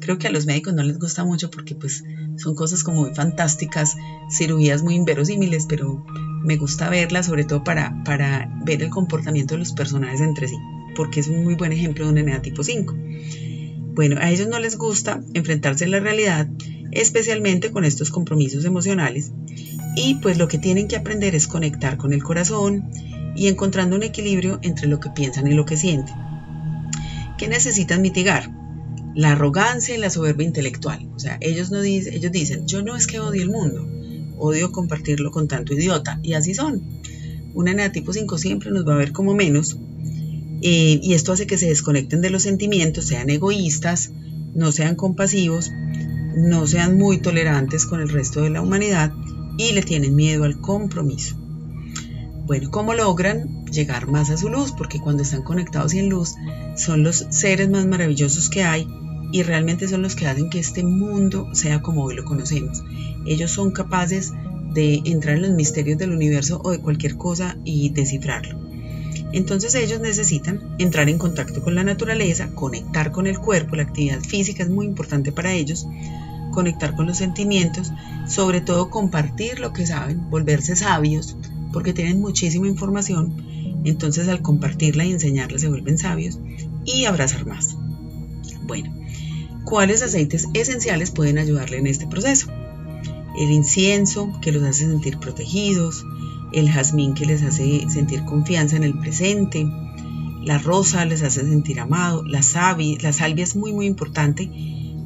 creo 0.00 0.18
que 0.18 0.26
a 0.26 0.30
los 0.30 0.44
médicos 0.44 0.74
no 0.74 0.82
les 0.82 0.98
gusta 0.98 1.24
mucho 1.24 1.50
porque 1.50 1.74
pues 1.74 2.02
son 2.36 2.54
cosas 2.54 2.82
como 2.82 3.02
muy 3.02 3.14
fantásticas, 3.14 3.96
cirugías 4.30 4.82
muy 4.82 4.94
inverosímiles, 4.94 5.66
pero 5.66 6.04
me 6.42 6.56
gusta 6.56 6.90
verla 6.90 7.22
sobre 7.22 7.44
todo 7.44 7.62
para, 7.64 8.02
para 8.04 8.48
ver 8.64 8.82
el 8.82 8.90
comportamiento 8.90 9.54
de 9.54 9.60
los 9.60 9.72
personajes 9.72 10.20
entre 10.20 10.48
sí, 10.48 10.56
porque 10.94 11.20
es 11.20 11.28
un 11.28 11.44
muy 11.44 11.54
buen 11.54 11.72
ejemplo 11.72 12.04
de 12.04 12.12
un 12.12 12.18
ENEA 12.18 12.42
tipo 12.42 12.62
5. 12.62 12.94
Bueno, 13.94 14.16
a 14.20 14.30
ellos 14.30 14.48
no 14.48 14.58
les 14.58 14.76
gusta 14.76 15.20
enfrentarse 15.34 15.84
a 15.84 15.88
la 15.88 16.00
realidad, 16.00 16.48
especialmente 16.92 17.70
con 17.70 17.84
estos 17.84 18.10
compromisos 18.10 18.64
emocionales, 18.64 19.32
y 19.96 20.16
pues 20.16 20.38
lo 20.38 20.48
que 20.48 20.58
tienen 20.58 20.88
que 20.88 20.96
aprender 20.96 21.34
es 21.34 21.46
conectar 21.46 21.96
con 21.96 22.12
el 22.12 22.22
corazón 22.22 22.88
y 23.38 23.48
encontrando 23.48 23.96
un 23.96 24.02
equilibrio 24.02 24.58
entre 24.62 24.88
lo 24.88 25.00
que 25.00 25.10
piensan 25.10 25.46
y 25.46 25.54
lo 25.54 25.64
que 25.64 25.76
sienten. 25.76 26.16
¿Qué 27.38 27.48
necesitan 27.48 28.02
mitigar? 28.02 28.50
la 29.18 29.32
arrogancia 29.32 29.96
y 29.96 29.98
la 29.98 30.10
soberbia 30.10 30.46
intelectual. 30.46 31.08
O 31.16 31.18
sea, 31.18 31.38
ellos, 31.40 31.72
no 31.72 31.80
dicen, 31.80 32.14
ellos 32.14 32.30
dicen, 32.30 32.68
yo 32.68 32.82
no 32.82 32.94
es 32.94 33.08
que 33.08 33.18
odie 33.18 33.42
el 33.42 33.50
mundo, 33.50 33.84
odio 34.36 34.70
compartirlo 34.70 35.32
con 35.32 35.48
tanto 35.48 35.74
idiota, 35.74 36.20
y 36.22 36.34
así 36.34 36.54
son. 36.54 36.82
Un 37.52 37.66
eneatipo 37.66 38.12
5 38.12 38.38
siempre 38.38 38.70
nos 38.70 38.86
va 38.86 38.94
a 38.94 38.98
ver 38.98 39.10
como 39.10 39.34
menos, 39.34 39.76
eh, 40.62 41.00
y 41.02 41.14
esto 41.14 41.32
hace 41.32 41.48
que 41.48 41.58
se 41.58 41.66
desconecten 41.66 42.20
de 42.20 42.30
los 42.30 42.44
sentimientos, 42.44 43.06
sean 43.06 43.28
egoístas, 43.28 44.12
no 44.54 44.70
sean 44.70 44.94
compasivos, 44.94 45.72
no 46.36 46.68
sean 46.68 46.96
muy 46.96 47.18
tolerantes 47.18 47.86
con 47.86 48.00
el 48.00 48.10
resto 48.10 48.42
de 48.42 48.50
la 48.50 48.62
humanidad 48.62 49.12
y 49.58 49.72
le 49.72 49.82
tienen 49.82 50.14
miedo 50.14 50.44
al 50.44 50.60
compromiso. 50.60 51.36
Bueno, 52.48 52.70
¿cómo 52.70 52.94
logran 52.94 53.66
llegar 53.66 54.06
más 54.06 54.30
a 54.30 54.38
su 54.38 54.48
luz? 54.48 54.72
Porque 54.72 55.00
cuando 55.00 55.22
están 55.22 55.42
conectados 55.42 55.92
y 55.92 55.98
en 55.98 56.08
luz, 56.08 56.34
son 56.76 57.02
los 57.02 57.26
seres 57.28 57.68
más 57.68 57.84
maravillosos 57.84 58.48
que 58.48 58.64
hay 58.64 58.88
y 59.30 59.42
realmente 59.42 59.86
son 59.86 60.00
los 60.00 60.16
que 60.16 60.26
hacen 60.26 60.48
que 60.48 60.58
este 60.58 60.82
mundo 60.82 61.54
sea 61.54 61.82
como 61.82 62.04
hoy 62.04 62.14
lo 62.14 62.24
conocemos. 62.24 62.82
Ellos 63.26 63.50
son 63.50 63.70
capaces 63.70 64.32
de 64.72 65.02
entrar 65.04 65.36
en 65.36 65.42
los 65.42 65.50
misterios 65.50 65.98
del 65.98 66.10
universo 66.10 66.58
o 66.64 66.70
de 66.70 66.80
cualquier 66.80 67.18
cosa 67.18 67.58
y 67.64 67.90
descifrarlo. 67.90 68.58
Entonces 69.32 69.74
ellos 69.74 70.00
necesitan 70.00 70.74
entrar 70.78 71.10
en 71.10 71.18
contacto 71.18 71.62
con 71.62 71.74
la 71.74 71.84
naturaleza, 71.84 72.48
conectar 72.54 73.12
con 73.12 73.26
el 73.26 73.38
cuerpo, 73.38 73.76
la 73.76 73.82
actividad 73.82 74.20
física 74.20 74.62
es 74.62 74.70
muy 74.70 74.86
importante 74.86 75.32
para 75.32 75.52
ellos, 75.52 75.86
conectar 76.50 76.96
con 76.96 77.08
los 77.08 77.18
sentimientos, 77.18 77.92
sobre 78.26 78.62
todo 78.62 78.88
compartir 78.88 79.60
lo 79.60 79.74
que 79.74 79.86
saben, 79.86 80.30
volverse 80.30 80.76
sabios, 80.76 81.36
porque 81.72 81.92
tienen 81.92 82.20
muchísima 82.20 82.66
información, 82.66 83.44
entonces 83.84 84.28
al 84.28 84.42
compartirla 84.42 85.04
y 85.04 85.12
enseñarla 85.12 85.58
se 85.58 85.68
vuelven 85.68 85.98
sabios 85.98 86.38
y 86.84 87.04
abrazar 87.04 87.46
más. 87.46 87.76
Bueno, 88.66 88.98
¿Cuáles 89.68 90.00
aceites 90.00 90.48
esenciales 90.54 91.10
pueden 91.10 91.36
ayudarle 91.36 91.76
en 91.76 91.86
este 91.86 92.06
proceso? 92.06 92.46
El 93.38 93.50
incienso, 93.50 94.32
que 94.40 94.50
los 94.50 94.62
hace 94.62 94.86
sentir 94.86 95.18
protegidos, 95.18 96.06
el 96.54 96.70
jazmín, 96.70 97.12
que 97.12 97.26
les 97.26 97.42
hace 97.42 97.84
sentir 97.90 98.24
confianza 98.24 98.76
en 98.76 98.84
el 98.84 98.98
presente, 98.98 99.66
la 100.42 100.56
rosa 100.56 101.04
les 101.04 101.22
hace 101.22 101.42
sentir 101.42 101.80
amado, 101.80 102.24
la, 102.24 102.40
savia, 102.40 102.96
la 103.02 103.12
salvia 103.12 103.44
es 103.44 103.56
muy 103.56 103.74
muy 103.74 103.84
importante 103.84 104.50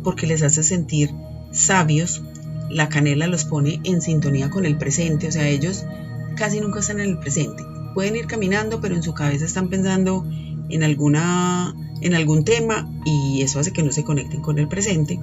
porque 0.05 0.29
les 0.29 0.45
hace 0.45 0.63
sentir 0.63 1.11
sabios, 1.51 2.23
la 2.71 2.89
canela 2.89 3.27
los 3.27 3.45
pone 3.45 3.81
en 3.83 4.01
sintonía 4.01 4.49
con 4.49 4.65
el 4.65 4.79
presente, 4.79 5.27
o 5.27 5.33
sea, 5.33 5.49
ellos 5.49 5.85
casi 6.35 6.61
nunca 6.61 6.81
están 6.81 7.01
en 7.01 7.11
el 7.11 7.19
presente. 7.19 7.63
Pueden 7.95 8.17
ir 8.17 8.27
caminando, 8.27 8.81
pero 8.81 8.95
en 8.95 9.03
su 9.03 9.15
cabeza 9.15 9.45
están 9.45 9.69
pensando 9.69 10.25
en 10.69 10.83
alguna 10.83 11.75
en 12.03 12.15
algún 12.15 12.45
tema 12.45 12.91
y 13.05 13.43
eso 13.43 13.61
hace 13.61 13.73
que 13.73 13.83
no 13.83 13.93
se 13.93 14.05
conecten 14.05 14.41
con 14.41 14.59
el 14.59 14.69
presente. 14.69 15.21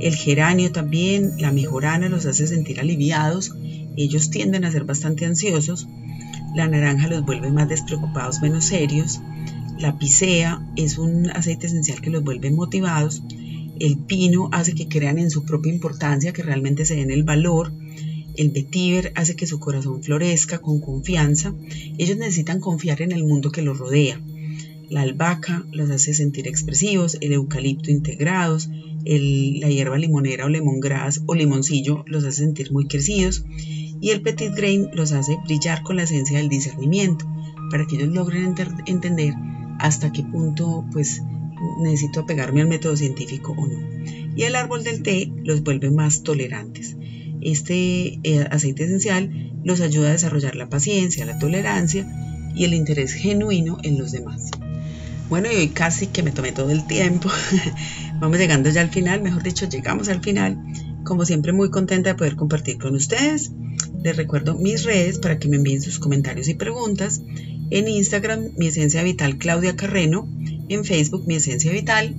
El 0.00 0.14
geranio 0.14 0.72
también, 0.72 1.34
la 1.38 1.52
mejorana 1.52 2.08
los 2.08 2.26
hace 2.26 2.46
sentir 2.48 2.80
aliviados, 2.80 3.54
ellos 3.96 4.30
tienden 4.30 4.64
a 4.64 4.72
ser 4.72 4.84
bastante 4.84 5.24
ansiosos. 5.24 5.88
La 6.54 6.68
naranja 6.68 7.08
los 7.08 7.24
vuelve 7.24 7.50
más 7.50 7.68
despreocupados, 7.68 8.42
menos 8.42 8.64
serios. 8.64 9.20
La 9.78 9.98
picea 9.98 10.66
es 10.76 10.98
un 10.98 11.30
aceite 11.30 11.66
esencial 11.66 12.00
que 12.00 12.10
los 12.10 12.24
vuelve 12.24 12.50
motivados. 12.50 13.22
El 13.78 13.98
pino 13.98 14.48
hace 14.52 14.74
que 14.74 14.88
crean 14.88 15.18
en 15.18 15.30
su 15.30 15.44
propia 15.44 15.72
importancia, 15.72 16.32
que 16.32 16.42
realmente 16.42 16.84
se 16.84 16.96
den 16.96 17.10
el 17.10 17.24
valor. 17.24 17.72
El 18.36 18.50
vetiver 18.50 19.12
hace 19.14 19.34
que 19.34 19.46
su 19.46 19.58
corazón 19.58 20.02
florezca 20.02 20.58
con 20.58 20.80
confianza. 20.80 21.54
Ellos 21.98 22.16
necesitan 22.16 22.60
confiar 22.60 23.02
en 23.02 23.12
el 23.12 23.24
mundo 23.24 23.50
que 23.50 23.62
los 23.62 23.78
rodea. 23.78 24.20
La 24.88 25.02
albahaca 25.02 25.64
los 25.72 25.90
hace 25.90 26.14
sentir 26.14 26.46
expresivos, 26.46 27.16
el 27.20 27.32
eucalipto 27.32 27.90
integrados, 27.90 28.68
la 29.04 29.68
hierba 29.68 29.98
limonera 29.98 30.46
o 30.46 30.48
lemongrass 30.48 31.22
o 31.26 31.34
limoncillo 31.34 32.04
los 32.06 32.24
hace 32.24 32.42
sentir 32.42 32.72
muy 32.72 32.86
crecidos 32.86 33.44
y 34.00 34.10
el 34.10 34.20
petit 34.20 34.52
grain 34.54 34.88
los 34.92 35.12
hace 35.12 35.36
brillar 35.44 35.82
con 35.82 35.96
la 35.96 36.02
esencia 36.02 36.38
del 36.38 36.48
discernimiento 36.48 37.26
para 37.70 37.86
que 37.86 37.96
ellos 37.96 38.08
logren 38.08 38.54
entender 38.86 39.34
hasta 39.78 40.12
qué 40.12 40.22
punto 40.22 40.84
pues 40.92 41.22
necesito 41.80 42.20
apegarme 42.20 42.60
al 42.60 42.68
método 42.68 42.96
científico 42.96 43.54
o 43.56 43.66
no. 43.66 43.78
Y 44.36 44.42
el 44.42 44.54
árbol 44.54 44.84
del 44.84 45.02
té 45.02 45.30
los 45.44 45.62
vuelve 45.62 45.90
más 45.90 46.22
tolerantes. 46.22 46.96
Este 47.46 48.18
eh, 48.24 48.44
aceite 48.50 48.82
esencial 48.82 49.30
los 49.62 49.80
ayuda 49.80 50.08
a 50.08 50.12
desarrollar 50.12 50.56
la 50.56 50.68
paciencia, 50.68 51.24
la 51.24 51.38
tolerancia 51.38 52.04
y 52.56 52.64
el 52.64 52.74
interés 52.74 53.12
genuino 53.12 53.78
en 53.84 53.98
los 53.98 54.10
demás. 54.10 54.50
Bueno, 55.28 55.52
y 55.52 55.54
hoy 55.54 55.68
casi 55.68 56.08
que 56.08 56.24
me 56.24 56.32
tomé 56.32 56.50
todo 56.50 56.70
el 56.70 56.88
tiempo. 56.88 57.30
Vamos 58.20 58.38
llegando 58.38 58.68
ya 58.70 58.80
al 58.80 58.90
final, 58.90 59.22
mejor 59.22 59.44
dicho, 59.44 59.68
llegamos 59.68 60.08
al 60.08 60.22
final. 60.22 60.58
Como 61.04 61.24
siempre, 61.24 61.52
muy 61.52 61.70
contenta 61.70 62.10
de 62.10 62.16
poder 62.16 62.34
compartir 62.34 62.78
con 62.78 62.96
ustedes. 62.96 63.52
Les 64.02 64.16
recuerdo 64.16 64.56
mis 64.56 64.82
redes 64.82 65.20
para 65.20 65.38
que 65.38 65.46
me 65.46 65.54
envíen 65.54 65.82
sus 65.82 66.00
comentarios 66.00 66.48
y 66.48 66.54
preguntas. 66.54 67.22
En 67.70 67.86
Instagram, 67.86 68.54
mi 68.56 68.66
esencia 68.66 69.04
vital 69.04 69.38
Claudia 69.38 69.76
Carreno. 69.76 70.28
En 70.68 70.84
Facebook, 70.84 71.28
mi 71.28 71.36
esencia 71.36 71.70
vital. 71.70 72.16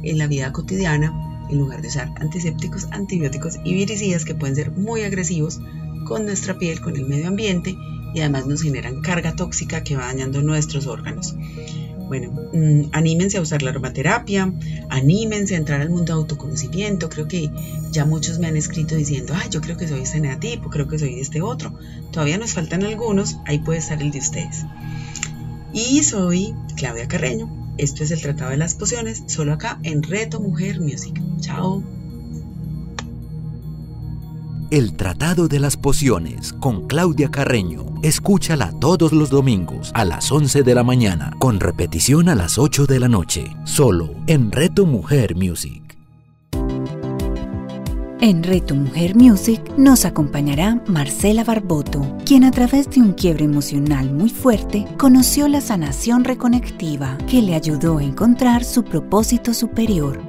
en 0.03 0.17
la 0.17 0.27
vida 0.27 0.51
cotidiana 0.51 1.45
en 1.49 1.57
lugar 1.57 1.81
de 1.81 1.87
usar 1.87 2.11
antisépticos, 2.19 2.87
antibióticos 2.91 3.57
y 3.63 3.73
viricidas 3.73 4.25
que 4.25 4.35
pueden 4.35 4.55
ser 4.55 4.71
muy 4.71 5.01
agresivos 5.01 5.59
con 6.05 6.25
nuestra 6.25 6.57
piel, 6.57 6.79
con 6.79 6.95
el 6.95 7.07
medio 7.07 7.27
ambiente 7.27 7.75
y 8.13 8.19
además 8.19 8.47
nos 8.47 8.61
generan 8.61 9.01
carga 9.01 9.35
tóxica 9.35 9.83
que 9.83 9.95
va 9.95 10.05
dañando 10.05 10.41
nuestros 10.41 10.87
órganos. 10.87 11.35
Bueno, 12.09 12.31
mm, 12.31 12.89
anímense 12.91 13.37
a 13.37 13.41
usar 13.41 13.61
la 13.61 13.69
aromaterapia, 13.69 14.51
anímense 14.89 15.53
a 15.53 15.59
entrar 15.59 15.79
al 15.79 15.89
mundo 15.89 16.05
de 16.05 16.19
autoconocimiento. 16.19 17.07
Creo 17.07 17.27
que 17.27 17.51
ya 17.91 18.03
muchos 18.03 18.39
me 18.39 18.47
han 18.47 18.57
escrito 18.57 18.95
diciendo, 18.95 19.33
ay, 19.35 19.49
yo 19.51 19.61
creo 19.61 19.77
que 19.77 19.87
soy 19.87 20.01
este 20.01 20.19
negativo, 20.19 20.71
creo 20.71 20.87
que 20.87 20.97
soy 20.97 21.19
este 21.19 21.41
otro. 21.41 21.77
Todavía 22.11 22.39
nos 22.39 22.53
faltan 22.53 22.83
algunos, 22.83 23.37
ahí 23.45 23.59
puede 23.59 23.77
estar 23.77 24.01
el 24.01 24.09
de 24.09 24.19
ustedes. 24.19 24.65
Y 25.71 26.03
soy 26.03 26.55
Claudia 26.75 27.07
Carreño. 27.07 27.47
Esto 27.77 28.03
es 28.03 28.11
el 28.11 28.21
Tratado 28.21 28.49
de 28.49 28.57
las 28.57 28.73
Pociones, 28.73 29.23
solo 29.27 29.53
acá 29.53 29.79
en 29.83 30.01
Reto 30.01 30.41
Mujer 30.41 30.81
Music. 30.81 31.21
Chao. 31.39 31.98
El 34.71 34.93
Tratado 34.93 35.47
de 35.47 35.59
las 35.59 35.77
Pociones 35.77 36.53
con 36.53 36.85
Claudia 36.85 37.31
Carreño. 37.31 37.85
Escúchala 38.03 38.71
todos 38.79 39.13
los 39.13 39.31
domingos 39.31 39.89
a 39.95 40.05
las 40.05 40.31
11 40.31 40.61
de 40.61 40.75
la 40.75 40.83
mañana, 40.83 41.33
con 41.39 41.59
repetición 41.59 42.29
a 42.29 42.35
las 42.35 42.59
8 42.59 42.85
de 42.85 42.99
la 42.99 43.07
noche, 43.07 43.51
solo 43.63 44.13
en 44.27 44.51
Reto 44.51 44.85
Mujer 44.85 45.35
Music. 45.35 45.97
En 48.21 48.43
Reto 48.43 48.75
Mujer 48.75 49.15
Music 49.15 49.59
nos 49.75 50.05
acompañará 50.05 50.83
Marcela 50.85 51.43
Barboto, 51.43 52.17
quien 52.23 52.43
a 52.43 52.51
través 52.51 52.91
de 52.91 53.01
un 53.01 53.13
quiebre 53.13 53.45
emocional 53.45 54.13
muy 54.13 54.29
fuerte 54.29 54.85
conoció 54.99 55.47
la 55.47 55.61
sanación 55.61 56.23
reconectiva 56.25 57.17
que 57.27 57.41
le 57.41 57.55
ayudó 57.55 57.97
a 57.97 58.03
encontrar 58.03 58.63
su 58.63 58.83
propósito 58.83 59.55
superior 59.55 60.28